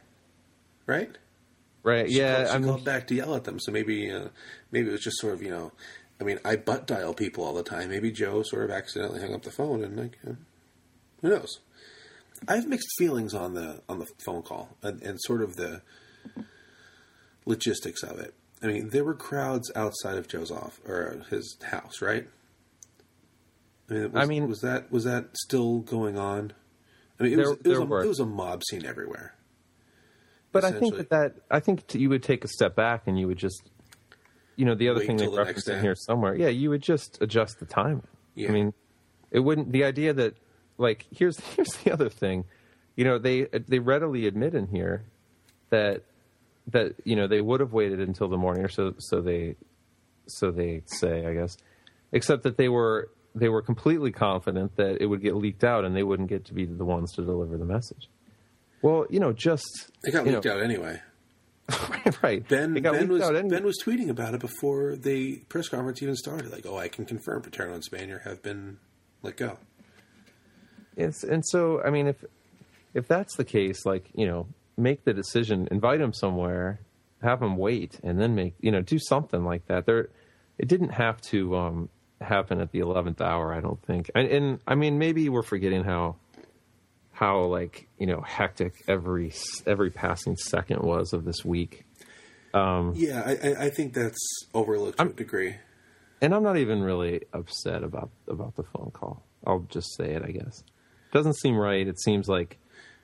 [0.85, 1.17] right?
[1.83, 2.09] Right?
[2.09, 3.59] She yeah, called, she I mean, called back to yell at them.
[3.59, 4.27] So maybe uh,
[4.71, 5.71] maybe it was just sort of you know,
[6.21, 7.89] I mean, I butt dial people all the time.
[7.89, 10.33] Maybe Joe sort of accidentally hung up the phone, and like, uh,
[11.21, 11.59] who knows?
[12.47, 15.81] I have mixed feelings on the on the phone call and, and sort of the
[17.45, 18.33] logistics of it.
[18.61, 22.27] I mean, there were crowds outside of Joe's off or his house, right?
[23.89, 26.53] Uh, I mean, was, I mean- was that was that still going on?
[27.19, 28.03] I mean, it There- was it was, a, were.
[28.03, 29.33] it was a mob scene everywhere.
[30.51, 33.19] But I think that, that I think t- you would take a step back and
[33.19, 33.61] you would just,
[34.55, 36.35] you know, the other Wait thing they till the next reference in here somewhere.
[36.35, 38.01] Yeah, you would just adjust the time.
[38.33, 38.49] Yeah.
[38.49, 38.73] I mean,
[39.29, 39.71] it wouldn't.
[39.71, 40.35] The idea that,
[40.77, 42.45] like, here's here's the other thing,
[42.95, 45.03] you know, they they readily admit in here
[45.69, 46.03] that
[46.67, 49.55] that you know they would have waited until the morning or so so they
[50.27, 51.57] so they say I guess,
[52.11, 55.95] except that they were they were completely confident that it would get leaked out and
[55.95, 58.09] they wouldn't get to be the ones to deliver the message.
[58.81, 61.01] Well, you know, just It got leaked know, out anyway.
[61.89, 62.47] right, right.
[62.47, 63.49] Ben Ben was anyway.
[63.49, 66.51] Ben was tweeting about it before the press conference even started.
[66.51, 68.77] Like, oh, I can confirm Paterno and Spanier have been
[69.21, 69.57] let go.
[70.95, 72.23] It's, and so, I mean, if
[72.93, 74.47] if that's the case, like you know,
[74.77, 76.79] make the decision, invite him somewhere,
[77.21, 79.85] have him wait, and then make you know do something like that.
[79.85, 80.09] There,
[80.57, 81.89] it didn't have to um,
[82.21, 83.53] happen at the eleventh hour.
[83.53, 84.09] I don't think.
[84.15, 86.15] And, and I mean, maybe we're forgetting how
[87.11, 89.33] how like you know hectic every
[89.65, 91.85] every passing second was of this week.
[92.53, 94.17] Um, yeah, I, I, think that's
[94.53, 95.57] overlooked to a degree.
[96.21, 99.23] And I'm not even really upset about about the phone call.
[99.45, 100.59] I'll just say it, I guess.
[100.59, 101.87] It doesn't seem right.
[101.87, 102.57] It seems like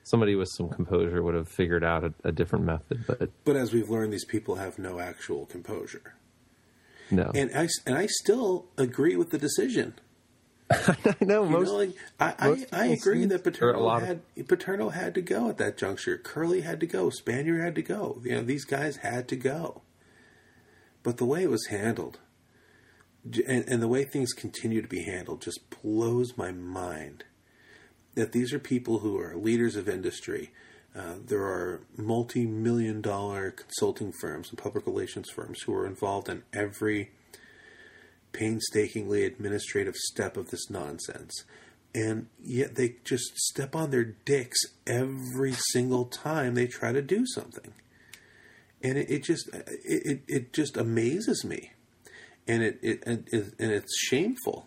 [0.04, 3.72] somebody with some composure would have figured out a, a different method, but But as
[3.72, 6.14] we've learned, these people have no actual composure.
[7.10, 7.30] No.
[7.34, 9.94] And I and I still agree with the decision.
[10.70, 11.68] I know most.
[11.68, 15.14] know, like I, I, most I people agree that Paterno lot of- had Paterno had
[15.14, 16.16] to go at that juncture.
[16.16, 17.10] Curley had to go.
[17.10, 18.20] Spanier had to go.
[18.24, 19.82] You know, these guys had to go.
[21.02, 22.18] But the way it was handled,
[23.46, 27.24] and, and the way things continue to be handled, just blows my mind.
[28.14, 30.50] That these are people who are leaders of industry.
[30.96, 36.42] Uh, there are multi-million dollar consulting firms and public relations firms who are involved in
[36.52, 37.10] every
[38.32, 41.44] painstakingly administrative step of this nonsense.
[41.94, 47.24] And yet they just step on their dicks every single time they try to do
[47.26, 47.72] something.
[48.82, 51.70] And it, it just it, it, just amazes me.
[52.46, 54.66] And it, it it and it's shameful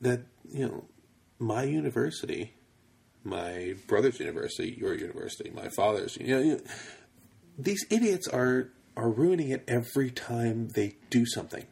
[0.00, 0.84] that, you know,
[1.38, 2.54] my university,
[3.24, 6.60] my brother's university, your university, my father's, you know, you know
[7.58, 11.66] these idiots are are ruining it every time they do something.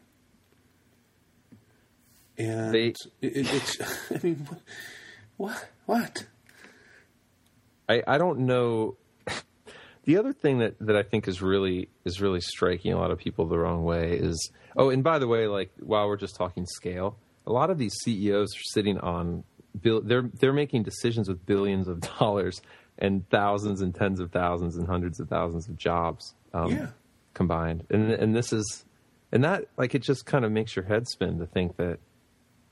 [2.37, 4.61] And They- it, it, it's, I mean, what,
[5.37, 6.27] what, what?
[7.89, 8.97] I, I don't know.
[10.05, 13.19] The other thing that, that I think is really is really striking a lot of
[13.19, 16.65] people the wrong way is oh, and by the way, like while we're just talking
[16.65, 19.45] scale, a lot of these CEOs are sitting on
[19.83, 20.01] bill.
[20.03, 22.61] They're they're making decisions with billions of dollars
[22.99, 26.87] and thousands and tens of thousands and hundreds of thousands of jobs um, Yeah.
[27.35, 28.85] combined, and and this is
[29.33, 31.99] and that like it just kind of makes your head spin to think that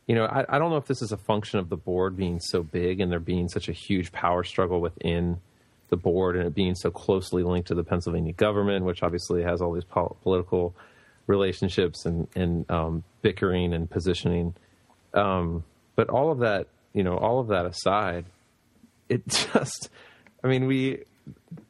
[0.08, 2.38] you know, I, I don't know if this is a function of the board being
[2.38, 5.40] so big and there being such a huge power struggle within
[5.88, 9.60] the board and it being so closely linked to the Pennsylvania government, which obviously has
[9.60, 10.76] all these pol- political
[11.26, 14.54] relationships and, and um, bickering and positioning.
[15.12, 15.64] Um,
[15.96, 18.24] but all of that, you know, all of that aside,
[19.08, 19.90] it just,
[20.42, 21.04] I mean, we,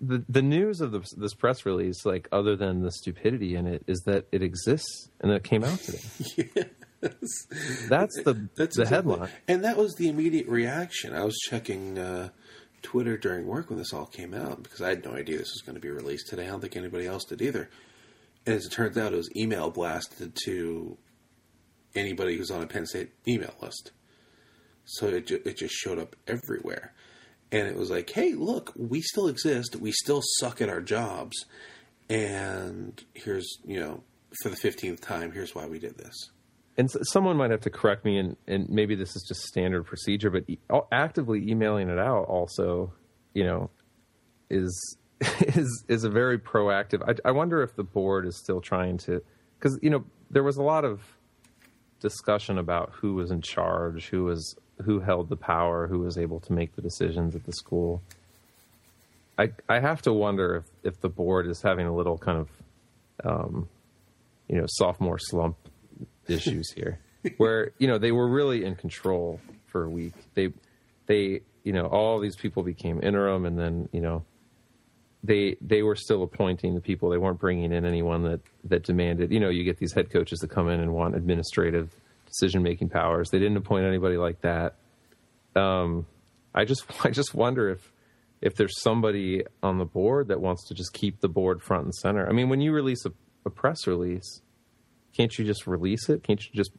[0.01, 3.83] the, the news of this, this press release, like other than the stupidity in it,
[3.87, 5.99] is that it exists and that it came out today.
[7.89, 9.29] That's the That's the exactly- headline.
[9.49, 11.13] And that was the immediate reaction.
[11.15, 12.31] I was checking uh,
[12.83, 15.63] Twitter during work when this all came out because I had no idea this was
[15.65, 16.45] going to be released today.
[16.45, 17.69] I don't think anybody else did either.
[18.47, 20.97] And as it turns out, it was email blasted to
[21.95, 23.91] anybody who's on a Penn State email list.
[24.87, 26.95] So it, ju- it just showed up everywhere.
[27.53, 29.77] And it was like, hey, look, we still exist.
[29.77, 31.45] We still suck at our jobs.
[32.09, 34.03] And here's, you know,
[34.43, 36.31] for the 15th time, here's why we did this.
[36.77, 39.85] And s- someone might have to correct me, and, and maybe this is just standard
[39.87, 40.59] procedure, but e-
[40.93, 42.93] actively emailing it out also,
[43.35, 43.71] you know,
[44.51, 44.97] is
[45.41, 47.03] is is a very proactive.
[47.09, 49.23] I, I wonder if the board is still trying to,
[49.59, 51.01] because you know there was a lot of
[52.01, 56.41] discussion about who was in charge, who was who held the power, who was able
[56.41, 58.03] to make the decisions at the school.
[59.39, 62.49] I I have to wonder if if the board is having a little kind of,
[63.25, 63.69] um,
[64.49, 65.57] you know, sophomore slump
[66.29, 66.99] issues here,
[67.37, 70.15] where you know they were really in control for a week.
[70.35, 70.53] They
[71.07, 74.25] they you know all these people became interim, and then you know
[75.23, 77.11] they they were still appointing the people.
[77.11, 79.33] They weren't bringing in anyone that that demanded.
[79.33, 81.95] You know, you get these head coaches that come in and want administrative
[82.39, 83.31] decision making powers.
[83.31, 84.77] They didn't appoint anybody like that.
[85.55, 86.07] Um,
[86.55, 87.93] I just I just wonder if
[88.43, 91.95] if there's somebody on the board that wants to just keep the board front and
[91.95, 92.29] center.
[92.29, 93.13] I mean, when you release a,
[93.47, 94.43] a press release,
[95.17, 96.23] can't you just release it?
[96.23, 96.73] Can't you just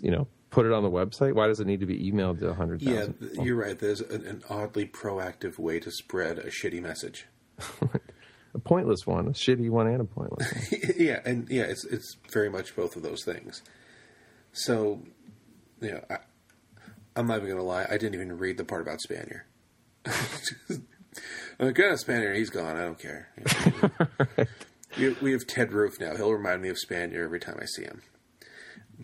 [0.00, 1.34] you know put it on the website?
[1.34, 3.14] Why does it need to be emailed to hundred Yeah, thousand?
[3.20, 3.78] th- you're right.
[3.78, 7.26] There's an, an oddly proactive way to spread a shitty message.
[8.54, 10.80] a pointless one, a shitty one, and a pointless one.
[10.98, 13.62] yeah, and yeah, it's it's very much both of those things.
[14.58, 15.02] So,
[15.80, 16.16] you know, I,
[17.14, 17.84] I'm not even gonna lie.
[17.88, 19.42] I didn't even read the part about Spanier.
[21.58, 22.76] I'm like, oh, Spanier, he's gone.
[22.76, 23.28] I don't care.
[24.98, 26.16] We, we have Ted Roof now.
[26.16, 28.00] He'll remind me of Spanier every time I see him.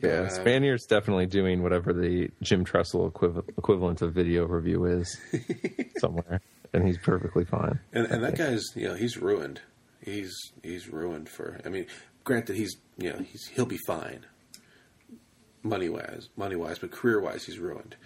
[0.03, 4.87] Yeah, But, uh, Spanier's definitely doing whatever the Jim Tressel equiv- equivalent of video review
[4.87, 5.19] is
[5.99, 6.41] somewhere,
[6.73, 7.79] and he's perfectly fine.
[7.93, 9.61] And, and that guy's, you know, he's ruined.
[10.01, 11.61] He's he's ruined for.
[11.63, 11.85] I mean,
[12.25, 14.25] granted, he's you know he's he'll be fine,
[15.63, 17.97] money wise, money wise, but career wise, he's ruined.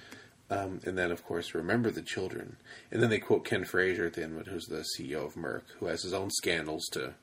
[0.49, 2.57] Um, and then, of course, remember the children.
[2.91, 5.87] And then they quote Ken Frazier at the end, who's the CEO of Merck, who
[5.87, 7.15] has his own scandals to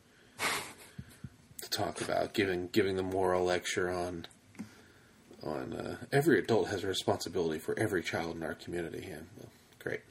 [1.62, 4.28] to talk about, giving giving the moral lecture on
[5.42, 9.10] on uh, every adult has a responsibility for every child in our community.
[9.10, 10.02] And well, great.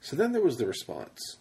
[0.00, 1.38] So then there was the response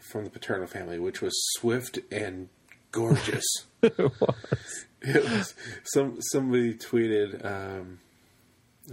[0.00, 2.48] from the paternal family, which was swift and
[2.90, 3.44] gorgeous.
[3.82, 4.86] it was.
[5.04, 7.44] it was some somebody tweeted.
[7.44, 7.98] Um,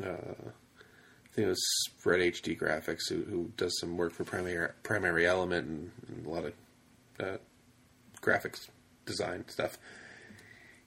[0.02, 4.70] uh, I think it was Spread HD Graphics, who, who does some work for Primary
[4.82, 6.54] Primary Element and, and a lot of
[7.20, 7.38] uh,
[8.22, 8.70] graphics
[9.06, 9.78] design stuff.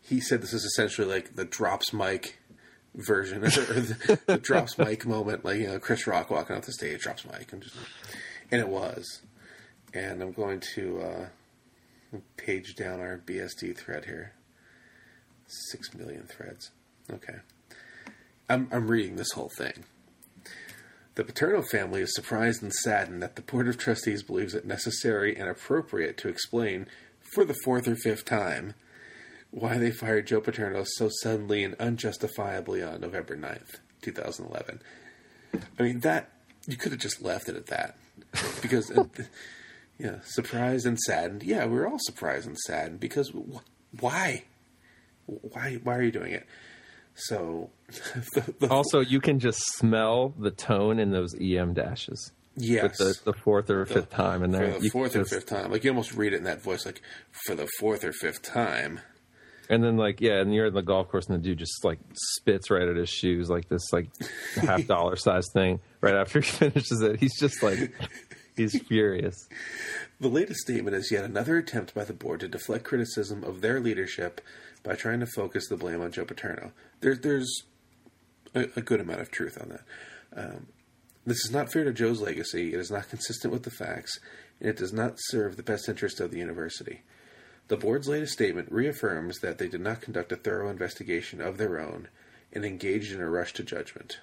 [0.01, 2.41] He said this is essentially like the drops mic
[2.97, 6.73] version, or the, the drops mic moment, like you know Chris Rock walking off the
[6.73, 7.77] stage, drops mic, and just
[8.51, 9.23] and it was.
[9.95, 14.33] And I'm going to uh, page down our BSD thread here.
[15.71, 16.71] Six million threads.
[17.13, 17.37] Okay.
[18.49, 19.85] I'm, I'm reading this whole thing.
[21.15, 25.37] The Paterno family is surprised and saddened that the Board of Trustees believes it necessary
[25.37, 26.87] and appropriate to explain,
[27.21, 28.75] for the fourth or fifth time,
[29.51, 34.81] why they fired Joe Paterno so suddenly and unjustifiably on November 9th, 2011.
[35.79, 36.31] I mean, that,
[36.67, 37.97] you could have just left it at that.
[38.63, 39.05] Because, uh,
[39.99, 41.43] yeah, surprised and saddened.
[41.43, 44.45] Yeah, we we're all surprised and saddened because wh- why?
[45.27, 46.47] Why, why are you doing it?
[47.15, 47.71] So,
[48.35, 52.33] the, the, Also, you can just smell the tone in those EM dashes.
[52.57, 52.83] yes.
[52.83, 55.71] With the, the fourth or fifth time in for the fourth or fifth time.
[55.71, 57.03] Like you almost read it in that voice, like
[57.47, 59.01] for the fourth or fifth time.
[59.69, 61.99] And then, like, yeah, and you're in the golf course, and the dude just like
[62.15, 64.09] spits right at his shoes, like this, like
[64.57, 65.81] half dollar size thing.
[66.01, 67.93] Right after he finishes it, he's just like,
[68.57, 69.37] he's furious.
[70.21, 73.81] The latest statement is yet another attempt by the board to deflect criticism of their
[73.81, 74.41] leadership
[74.83, 76.73] by trying to focus the blame on Joe Paterno.
[77.01, 77.65] There, there's
[78.55, 79.83] a, a good amount of truth on that.
[80.35, 80.67] Um,
[81.25, 82.75] this is not fair to Joe's legacy.
[82.75, 84.19] It is not consistent with the facts,
[84.59, 87.03] and it does not serve the best interest of the university.
[87.69, 91.81] The board's latest statement reaffirms that they did not conduct a thorough investigation of their
[91.81, 92.09] own
[92.53, 94.19] and engaged in a rush to judgment.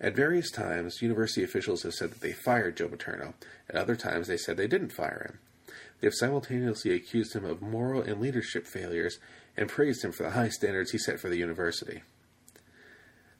[0.00, 3.34] At various times, university officials have said that they fired Joe Paterno.
[3.68, 5.74] At other times, they said they didn't fire him.
[6.00, 9.18] They have simultaneously accused him of moral and leadership failures
[9.58, 12.02] and praised him for the high standards he set for the university.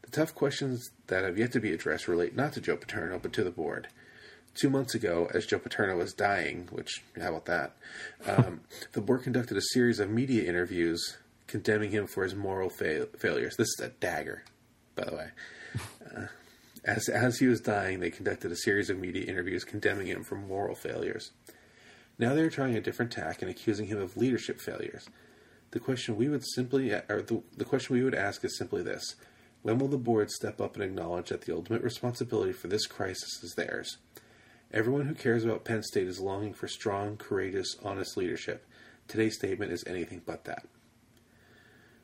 [0.03, 3.33] The tough questions that have yet to be addressed relate not to Joe Paterno, but
[3.35, 3.89] to the board.
[4.55, 7.77] Two months ago, as Joe Paterno was dying, which, how about that?
[8.27, 8.63] Um,
[8.93, 11.17] the board conducted a series of media interviews
[11.47, 13.57] condemning him for his moral fail- failures.
[13.57, 14.43] This is a dagger,
[14.97, 15.29] by the way.
[16.17, 16.27] Uh,
[16.85, 20.35] as, as he was dying, they conducted a series of media interviews condemning him for
[20.35, 21.31] moral failures.
[22.19, 25.09] Now they're trying a different tack and accusing him of leadership failures.
[25.71, 29.17] The question we would simply, or the, the question we would ask is simply this:
[29.63, 33.43] When will the board step up and acknowledge that the ultimate responsibility for this crisis
[33.43, 33.99] is theirs?
[34.73, 38.67] Everyone who cares about Penn State is longing for strong, courageous, honest leadership.
[39.07, 40.67] Today's statement is anything but that.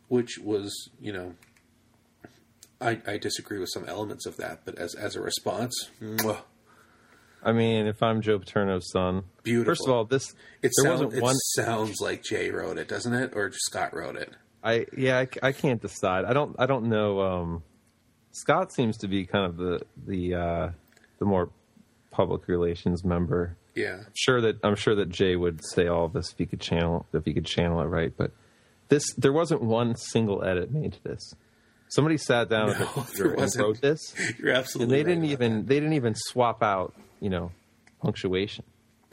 [0.09, 1.35] Which was, you know,
[2.81, 6.43] I, I disagree with some elements of that, but as as a response, mwah,
[7.45, 9.70] I mean, if I'm Joe Paterno's son, Beautiful.
[9.72, 11.34] First of all, this it, there sound, wasn't it one.
[11.36, 13.32] sounds like Jay wrote it, doesn't it?
[13.34, 14.32] Or Scott wrote it.
[14.62, 16.24] I yeah, I, I can't decide.
[16.24, 16.57] I don't.
[16.59, 17.20] I don't know.
[17.20, 17.62] Um,
[18.32, 20.70] Scott seems to be kind of the the uh,
[21.18, 21.51] the more
[22.11, 23.57] public relations member.
[23.74, 23.97] Yeah.
[24.07, 26.61] I'm sure that I'm sure that Jay would say all of this if he could
[26.61, 28.12] channel if he could channel it right.
[28.16, 28.30] But
[28.88, 31.34] this there wasn't one single edit made to this.
[31.88, 35.09] Somebody sat down No, the computer there and wrote this, You're and absolutely they right
[35.11, 37.51] didn't even they didn't even swap out you know
[38.01, 38.65] punctuation.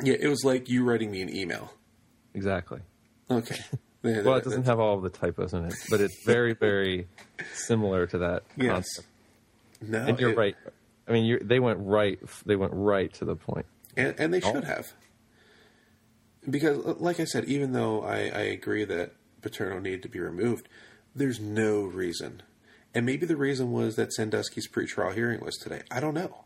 [0.04, 1.74] Yeah, it was like you writing me an email.
[2.34, 2.80] Exactly.
[3.30, 3.60] Okay.
[4.04, 7.08] Well, it doesn't have all of the typos in it, but it's very very
[7.54, 8.72] similar to that Yes.
[8.74, 9.08] concept.
[9.84, 10.56] No, And you're it- right.
[11.08, 12.20] I mean, they went right.
[12.43, 13.68] They went right to the point.
[13.95, 14.54] and, and they Oh.
[14.54, 14.93] should have.
[16.49, 20.20] Because, uh, like I said, even though I, I agree that Paterno needed to be
[20.20, 20.68] removed,
[21.16, 22.41] there's no reason.
[22.95, 25.84] And maybe the reason was that Sandusky's pretrial hearing was today.
[25.91, 26.45] I don't know.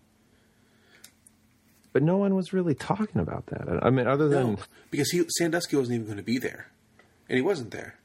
[1.95, 3.79] But no one was really talking about that.
[3.81, 4.57] I mean, other than No,
[4.91, 6.67] because he Sandusky wasn't even going to be there,
[7.29, 7.95] and he wasn't there.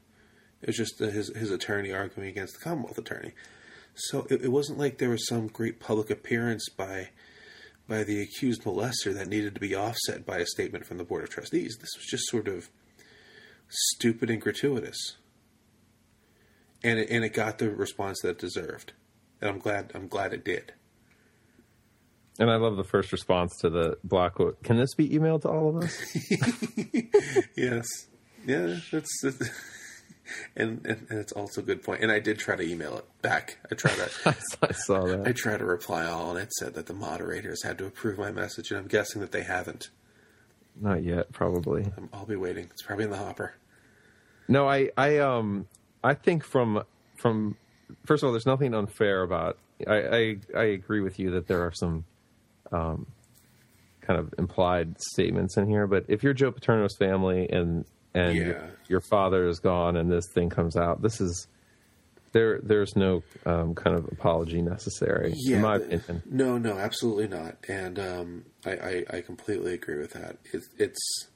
[0.61, 3.33] It was just uh, his his attorney arguing against the Commonwealth attorney.
[3.93, 7.09] So it, it wasn't like there was some great public appearance by
[7.85, 11.23] by the accused molester that needed to be offset by a statement from the board
[11.23, 11.75] of trustees.
[11.81, 12.69] This was just sort of
[13.67, 15.17] stupid and gratuitous,
[16.81, 18.93] and it, and it got the response that it deserved.
[19.41, 20.71] And I'm glad I'm glad it did.
[22.41, 24.63] And I love the first response to the block quote.
[24.63, 26.15] Can this be emailed to all of us?
[27.55, 27.85] yes.
[28.47, 29.37] Yeah, that's, that's
[30.55, 32.01] and, and and it's also a good point.
[32.01, 33.59] And I did try to email it back.
[33.71, 34.09] I tried to
[34.63, 35.27] I saw that.
[35.27, 38.31] I tried to reply all, and it said that the moderators had to approve my
[38.31, 39.91] message, and I'm guessing that they haven't.
[40.79, 41.91] Not yet, probably.
[41.95, 42.69] I'm, I'll be waiting.
[42.71, 43.53] It's probably in the hopper.
[44.47, 45.67] No, I, I, um,
[46.03, 46.83] I think from
[47.17, 47.55] from
[48.07, 49.59] first of all, there's nothing unfair about.
[49.87, 52.05] I, I, I agree with you that there are some,
[52.71, 53.07] um,
[54.01, 55.87] kind of implied statements in here.
[55.87, 58.67] But if you're Joe Paterno's family and and your, Yeah.
[58.89, 61.47] your father is gone and this thing comes out, this is
[62.33, 62.59] there.
[62.61, 66.21] There's no um, kind of apology necessary, in my opinion.
[66.25, 67.55] No, no, absolutely not.
[67.69, 70.37] And um, I, I, I completely agree with that.
[70.53, 71.27] It, it's,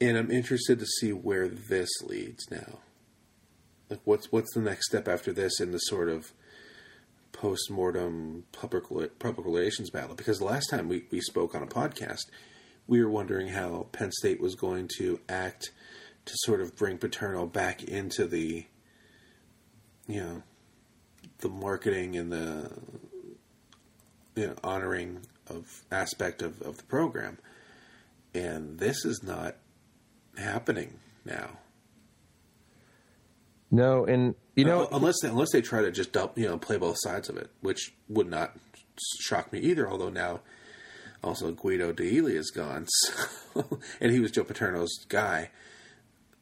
[0.00, 2.78] and I'm interested to see where this leads now.
[3.88, 6.32] Like, what's what's the next step after this in the sort of
[7.40, 10.14] post mortem public public relations battle?
[10.14, 12.26] Because the last time we, we spoke on a podcast,
[12.86, 15.70] we were wondering how Penn State was going to act
[16.26, 18.66] to sort of bring Paterno back into the,
[20.06, 20.42] you know,
[21.38, 22.70] the marketing and the
[24.36, 27.38] you know, honoring of aspect of, of the program.
[28.34, 29.56] And this is not
[30.36, 31.58] happening now.
[33.70, 36.58] No, and you know, Uh, unless they, unless they try to just dump, you know
[36.58, 38.56] play both sides of it, which would not
[39.20, 39.88] shock me either.
[39.88, 40.40] Although now,
[41.22, 42.86] also Guido D'Elia is gone,
[43.54, 45.50] so, and he was Joe Paterno's guy,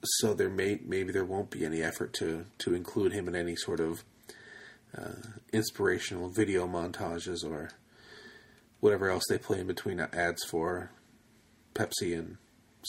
[0.03, 3.57] so there may maybe there won't be any effort to to include him in any
[3.57, 4.05] sort of
[4.97, 5.13] uh,
[5.53, 7.71] inspirational video montages or
[8.81, 10.91] whatever else they play in between ads for
[11.75, 12.39] Pepsi and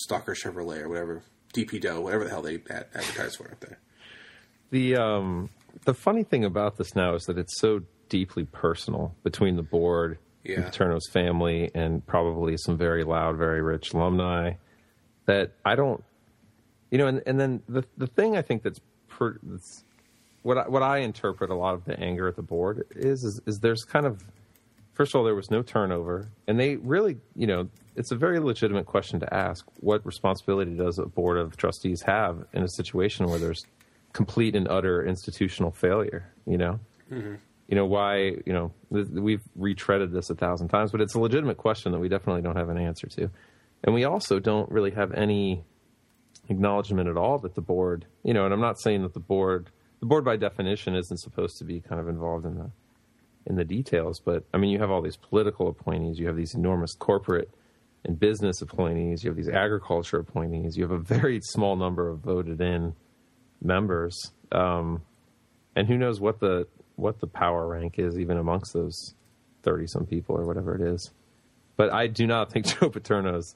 [0.07, 1.23] Stocker Chevrolet or whatever
[1.53, 3.79] DP Dough, whatever the hell they ad- advertise for up there.
[4.71, 5.49] The um
[5.85, 10.17] the funny thing about this now is that it's so deeply personal between the board
[10.43, 10.55] Yeah.
[10.57, 14.53] and Paterno's family and probably some very loud, very rich alumni
[15.25, 16.03] that I don't
[16.91, 19.83] you know and, and then the the thing I think that's, per, that's
[20.43, 23.41] what I, what I interpret a lot of the anger at the board is, is
[23.45, 24.23] is there's kind of
[24.93, 28.39] first of all there was no turnover and they really you know it's a very
[28.39, 33.27] legitimate question to ask what responsibility does a board of trustees have in a situation
[33.27, 33.65] where there's
[34.13, 36.79] complete and utter institutional failure you know?
[37.11, 37.35] Mm-hmm.
[37.67, 41.19] You know why you know th- we've retreaded this a thousand times but it's a
[41.19, 43.29] legitimate question that we definitely don't have an answer to.
[43.83, 45.63] And we also don't really have any
[46.49, 49.69] acknowledgement at all that the board you know and i'm not saying that the board
[49.99, 52.71] the board by definition isn't supposed to be kind of involved in the
[53.45, 56.55] in the details but i mean you have all these political appointees you have these
[56.55, 57.49] enormous corporate
[58.03, 62.19] and business appointees you have these agriculture appointees you have a very small number of
[62.19, 62.95] voted in
[63.61, 65.01] members um,
[65.75, 69.13] and who knows what the what the power rank is even amongst those
[69.63, 71.11] 30 some people or whatever it is.
[71.77, 73.55] But i do not think joe paterno's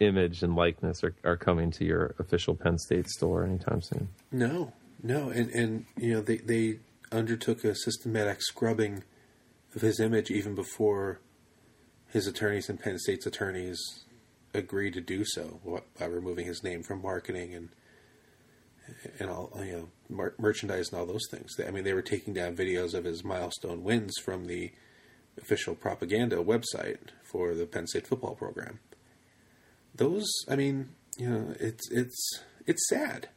[0.00, 4.08] image and likeness are, are coming to your official penn state store anytime soon.
[4.30, 4.72] No,
[5.02, 6.78] no, and and you know they they
[7.12, 9.04] undertook a systematic scrubbing
[9.74, 11.20] of his image even before
[12.08, 13.78] his attorneys and Penn State's attorneys
[14.54, 17.68] agreed to do so by removing his name from marketing and
[19.18, 21.52] and all you know mer- merchandise and all those things.
[21.66, 24.72] I mean, they were taking down videos of his milestone wins from the
[25.38, 28.80] official propaganda website for the Penn State football program.
[29.94, 33.28] Those, I mean, you know, it's it's it's sad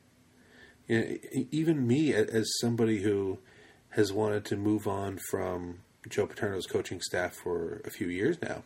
[0.89, 3.37] you know, even me as somebody who
[3.89, 5.79] has wanted to move on from
[6.09, 8.63] Joe Paterno's coaching staff for a few years now,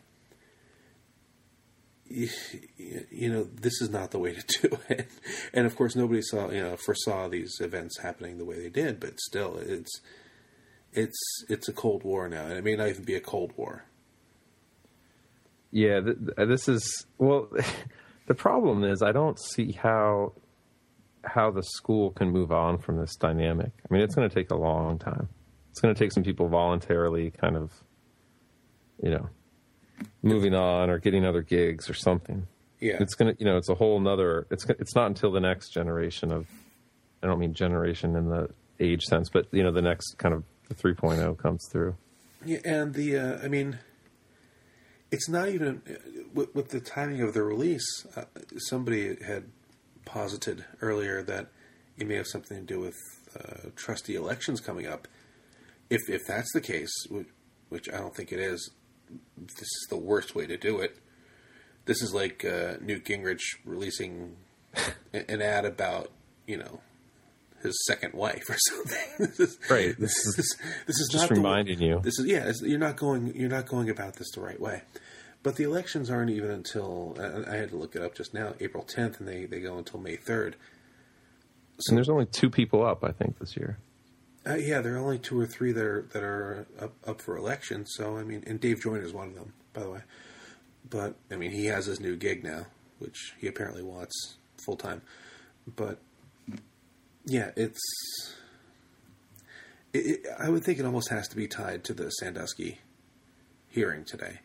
[2.06, 5.08] you, know, this is not the way to do it.
[5.52, 9.00] And of course, nobody saw, you know, foresaw these events happening the way they did.
[9.00, 10.00] But still, it's
[10.92, 13.84] it's it's a cold war now, and it may not even be a cold war.
[15.70, 17.48] Yeah, th- th- uh, this is well.
[18.26, 20.34] the problem is, I don't see how
[21.24, 23.72] how the school can move on from this dynamic.
[23.90, 25.28] I mean, it's going to take a long time.
[25.70, 27.72] It's going to take some people voluntarily kind of
[29.02, 29.28] you know,
[30.22, 32.46] moving on or getting other gigs or something.
[32.80, 34.46] Yeah, It's gonna, you know, it's a whole nother.
[34.50, 36.46] It's it's not until the next generation of.
[37.22, 40.44] I don't mean generation in the age sense, but you know, the next kind of
[40.68, 41.96] the 3.0 comes through.
[42.44, 43.78] Yeah, and the uh, I mean,
[45.10, 45.80] it's not even
[46.34, 47.86] with, with the timing of the release.
[48.14, 48.24] Uh,
[48.58, 49.44] somebody had
[50.04, 51.48] posited earlier that
[51.96, 52.96] it may have something to do with
[53.38, 55.08] uh, trustee elections coming up.
[55.88, 57.28] If if that's the case, which,
[57.68, 58.70] which I don't think it is,
[59.36, 60.98] this is the worst way to do it.
[61.86, 64.36] This is like uh, Newt Gingrich releasing
[65.12, 66.10] an ad about
[66.46, 66.80] you know
[67.62, 68.98] his second wife or something.
[69.18, 72.00] this is, Right, this This is is this is just not reminding the, you.
[72.02, 72.52] This is yeah.
[72.62, 73.34] You're not going.
[73.34, 74.82] You're not going about this the right way.
[75.44, 78.54] But the elections aren't even until I, I had to look it up just now.
[78.60, 80.54] April 10th, and they, they go until May 3rd.
[81.88, 83.76] And there's only two people up, I think, this year.
[84.46, 87.36] Uh, yeah, there are only two or three that are that are up, up for
[87.36, 87.86] election.
[87.86, 90.00] So I mean, and Dave Joyner is one of them, by the way.
[90.88, 92.66] But I mean, he has his new gig now,
[92.98, 95.00] which he apparently wants full time.
[95.76, 95.98] But
[97.24, 97.80] yeah, it's.
[99.94, 102.80] It, it, I would think it almost has to be tied to the Sandusky
[103.68, 104.40] hearing today,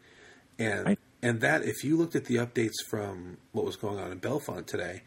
[0.57, 4.09] and I- and that if you looked at the updates from what was going on
[4.13, 5.01] in Bellefonte today,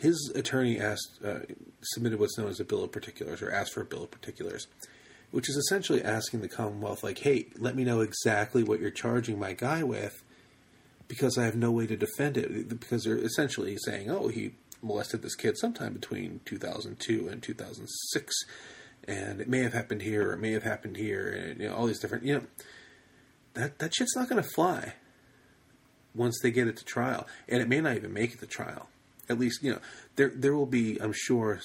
[0.00, 1.40] his attorney asked uh,
[1.82, 4.66] submitted what's known as a bill of particulars or asked for a bill of particulars
[5.30, 9.38] which is essentially asking the commonwealth like hey let me know exactly what you're charging
[9.38, 10.22] my guy with
[11.08, 15.22] because i have no way to defend it because they're essentially saying oh he molested
[15.22, 18.34] this kid sometime between 2002 and 2006
[19.04, 21.74] and it may have happened here or it may have happened here and you know
[21.74, 22.42] all these different you know
[23.54, 24.94] that that shit's not going to fly
[26.14, 28.88] once they get it to trial, and it may not even make it to trial.
[29.30, 29.78] At least, you know,
[30.16, 31.60] there there will be, I'm sure,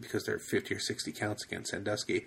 [0.00, 2.26] because there are 50 or 60 counts against Sandusky,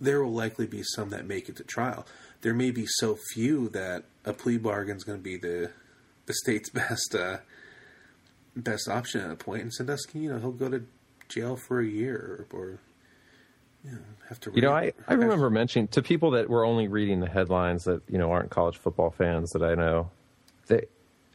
[0.00, 2.06] there will likely be some that make it to trial.
[2.40, 5.70] There may be so few that a plea bargain is going to be the
[6.26, 7.38] the state's best uh,
[8.56, 9.62] best option at a point.
[9.62, 10.84] And Sandusky, you know, he'll go to
[11.28, 12.78] jail for a year or, or
[13.84, 13.98] you know,
[14.28, 14.52] have to.
[14.54, 18.02] You know, I, I remember mentioning to people that were only reading the headlines that,
[18.08, 20.10] you know, aren't college football fans that I know,
[20.66, 20.86] they,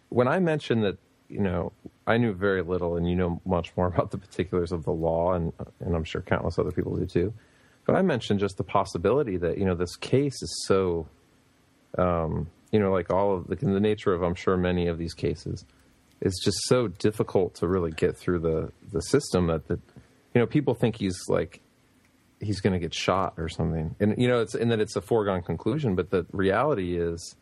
[0.10, 0.98] when I mentioned that,
[1.30, 1.72] you know,
[2.06, 5.34] I knew very little and you know much more about the particulars of the law,
[5.34, 7.34] and, and I'm sure countless other people do too.
[7.86, 11.06] But I mentioned just the possibility that, you know, this case is so,
[11.98, 15.14] um, you know, like all of the, the nature of, I'm sure, many of these
[15.14, 15.66] cases,
[16.22, 19.82] it's just so difficult to really get through the, the system that, that,
[20.34, 21.60] you know, people think he's like,
[22.44, 23.96] he's going to get shot or something.
[24.00, 27.36] And you know, it's and that it's a foregone conclusion, but the reality is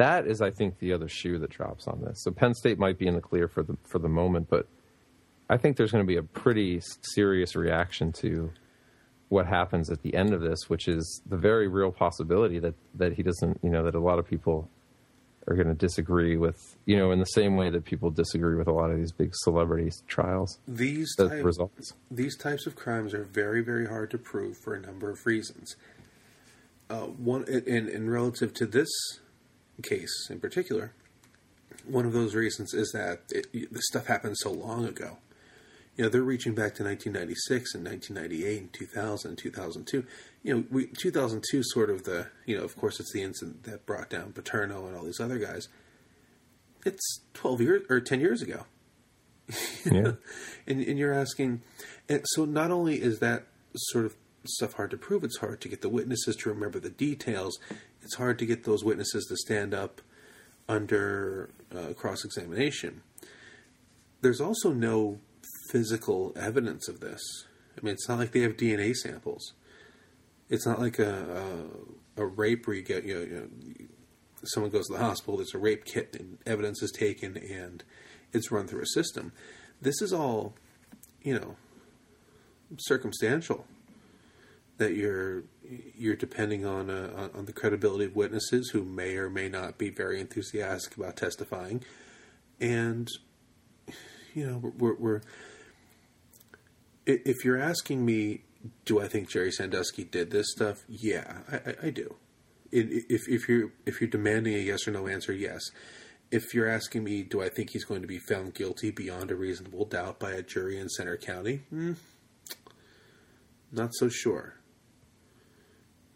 [0.00, 2.22] that is I think the other shoe that drops on this.
[2.24, 4.66] So Penn State might be in the clear for the for the moment, but
[5.48, 8.50] I think there's going to be a pretty serious reaction to
[9.28, 13.12] what happens at the end of this, which is the very real possibility that that
[13.14, 14.68] he doesn't, you know, that a lot of people
[15.48, 18.68] are going to disagree with, you know, in the same way that people disagree with
[18.68, 20.58] a lot of these big celebrity trials.
[20.68, 21.94] these The type- results.
[22.10, 25.74] these types of crimes are very, very hard to prove for a number of reasons.
[26.90, 28.88] Uh, one, and, and relative to this
[29.82, 30.92] case in particular,
[31.86, 35.18] one of those reasons is that it, this stuff happened so long ago.
[35.96, 40.04] You know, they're reaching back to 1996 and 1998 and 2000 and 2002.
[40.42, 43.86] You know, we, 2002 sort of the, you know, of course it's the incident that
[43.86, 45.68] brought down Paterno and all these other guys.
[46.86, 48.64] It's 12 years or 10 years ago.
[49.84, 50.12] Yeah.
[50.66, 51.62] and, and you're asking,
[52.08, 54.14] and so not only is that sort of
[54.44, 57.58] stuff hard to prove, it's hard to get the witnesses to remember the details.
[58.02, 60.00] It's hard to get those witnesses to stand up
[60.68, 63.02] under uh, cross examination.
[64.22, 65.18] There's also no
[65.70, 67.20] physical evidence of this.
[67.76, 69.52] I mean, it's not like they have DNA samples.
[70.48, 71.68] It's not like a
[72.16, 73.86] a, a rape where you get you know, you know
[74.44, 77.84] someone goes to the hospital, there's a rape kit, and evidence is taken, and
[78.32, 79.32] it's run through a system.
[79.80, 80.54] This is all,
[81.22, 81.56] you know,
[82.78, 83.66] circumstantial.
[84.78, 85.44] That you're
[85.96, 89.90] you're depending on uh, on- the credibility of witnesses who may or may not be
[89.90, 91.84] very enthusiastic about testifying,
[92.60, 93.08] and
[94.34, 95.20] you know we're, we're
[97.06, 98.42] if you're asking me,
[98.84, 100.78] do I think Jerry Sandusky did this stuff?
[100.88, 102.14] Yeah, I, I, I do.
[102.72, 105.60] If if you're if you're demanding a yes or no answer, yes.
[106.30, 109.34] If you're asking me, do I think he's going to be found guilty beyond a
[109.34, 111.62] reasonable doubt by a jury in Centre County?
[111.70, 111.94] Hmm,
[113.72, 114.54] not so sure.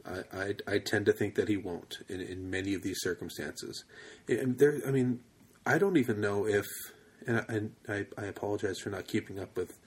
[0.07, 3.85] I, I I tend to think that he won't in, in many of these circumstances.
[4.29, 5.21] And there, I mean,
[5.67, 6.67] I don't even know if,
[7.27, 9.79] and, I, and I, I apologize for not keeping up with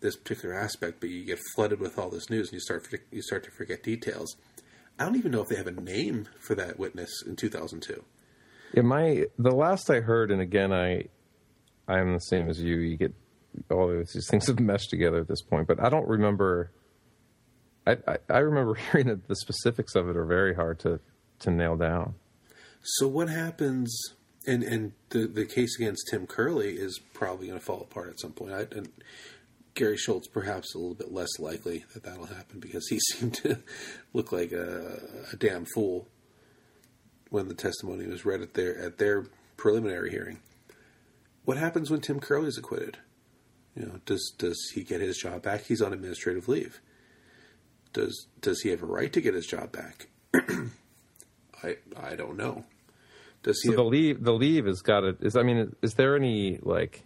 [0.00, 3.22] this particular aspect, but you get flooded with all this news and you start you
[3.22, 4.36] start to forget details.
[4.98, 8.04] I don't even know if they have a name for that witness in 2002.
[8.74, 11.04] Yeah, my the last I heard, and again, I
[11.88, 12.76] I'm the same as you.
[12.76, 13.14] You get
[13.70, 16.70] all these things have meshed together at this point, but I don't remember.
[17.86, 21.00] I, I, I remember hearing that the specifics of it are very hard to
[21.40, 22.14] to nail down.
[22.82, 23.96] So what happens?
[24.46, 28.20] And and the the case against Tim Curley is probably going to fall apart at
[28.20, 28.52] some point.
[28.52, 28.90] I, and
[29.74, 33.58] Gary Schultz perhaps a little bit less likely that that'll happen because he seemed to
[34.12, 35.00] look like a,
[35.32, 36.08] a damn fool
[37.30, 39.24] when the testimony was read at their at their
[39.56, 40.40] preliminary hearing.
[41.44, 42.98] What happens when Tim Curley is acquitted?
[43.74, 45.64] You know, does does he get his job back?
[45.64, 46.80] He's on administrative leave.
[47.94, 50.08] Does does he have a right to get his job back?
[51.62, 52.64] I I don't know.
[53.42, 53.68] Does he?
[53.68, 55.16] So have- the leave the leave has got it.
[55.20, 57.04] Is I mean is there any like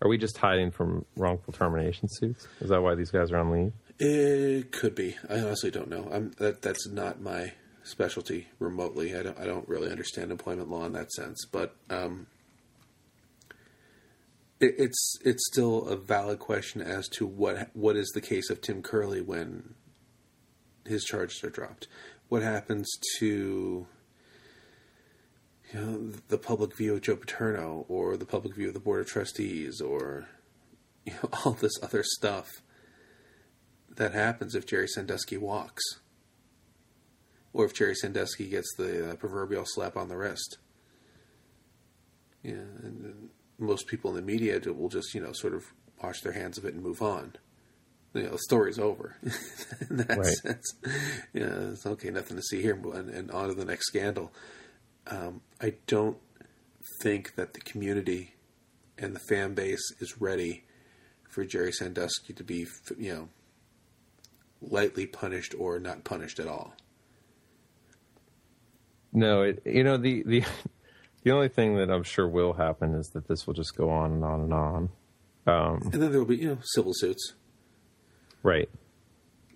[0.00, 2.48] are we just hiding from wrongful termination suits?
[2.60, 3.72] Is that why these guys are on leave?
[3.98, 5.16] It could be.
[5.28, 6.08] I honestly don't know.
[6.10, 7.52] I'm that that's not my
[7.84, 9.16] specialty remotely.
[9.16, 12.26] I don't I don't really understand employment law in that sense, but um,
[14.60, 18.60] it, it's it's still a valid question as to what what is the case of
[18.60, 19.74] Tim Curley when
[20.86, 21.88] his charges are dropped.
[22.28, 23.86] What happens to
[25.72, 29.00] you know the public view of Joe Paterno or the public view of the board
[29.00, 30.28] of trustees or
[31.04, 32.48] you know all this other stuff
[33.96, 35.82] that happens if Jerry Sandusky walks,
[37.52, 40.58] or if Jerry Sandusky gets the uh, proverbial slap on the wrist.
[42.42, 43.28] Yeah, and, and
[43.58, 45.64] most people in the media will just you know sort of
[46.02, 47.34] wash their hands of it and move on.
[48.14, 49.16] You know, the story's over
[49.90, 50.26] in that Right.
[50.26, 50.74] sense.
[51.32, 54.32] Yeah, it's okay, nothing to see here, and, and on to the next scandal.
[55.06, 56.18] Um, I don't
[57.02, 58.34] think that the community
[58.98, 60.64] and the fan base is ready
[61.30, 62.66] for Jerry Sandusky to be,
[62.98, 63.28] you know,
[64.60, 66.74] lightly punished or not punished at all.
[69.12, 70.44] No, it, you know the the
[71.22, 74.12] the only thing that I'm sure will happen is that this will just go on
[74.12, 74.88] and on and on.
[75.46, 77.34] Um, And then there will be, you know, civil suits.
[78.42, 78.68] Right.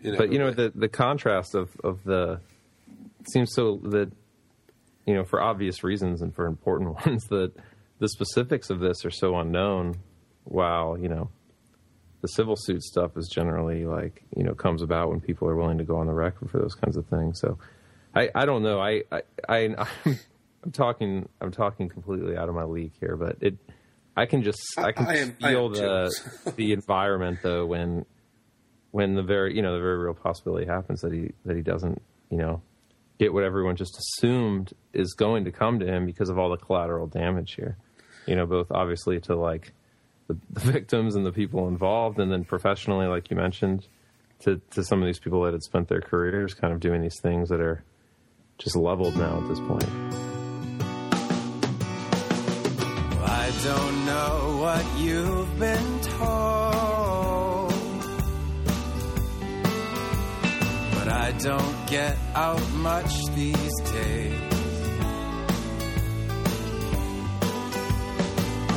[0.02, 2.40] But you know the the contrast of of the
[3.28, 4.12] seems so that
[5.06, 7.52] you know for obvious reasons and for important ones that
[7.98, 9.96] the specifics of this are so unknown.
[10.44, 11.30] While you know
[12.22, 15.78] the civil suit stuff is generally like you know comes about when people are willing
[15.78, 17.40] to go on the record for those kinds of things.
[17.40, 17.58] So
[18.14, 19.86] I I don't know I I, I I'm,
[20.62, 23.56] I'm talking I'm talking completely out of my league here, but it
[24.16, 28.06] I can just I can I- am- feel am the the environment though when
[28.96, 32.00] when the very you know the very real possibility happens that he that he doesn't
[32.30, 32.62] you know
[33.18, 36.56] get what everyone just assumed is going to come to him because of all the
[36.56, 37.76] collateral damage here.
[38.26, 39.74] You know both obviously to like
[40.28, 43.86] the, the victims and the people involved and then professionally like you mentioned
[44.40, 47.20] to to some of these people that had spent their careers kind of doing these
[47.20, 47.84] things that are
[48.56, 49.84] just leveled now at this point.
[53.28, 55.45] I don't know what you've
[61.38, 64.40] don't get out much these days.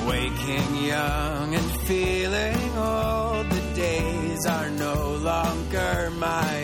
[0.07, 6.58] Waking young and feeling old, the days are no longer my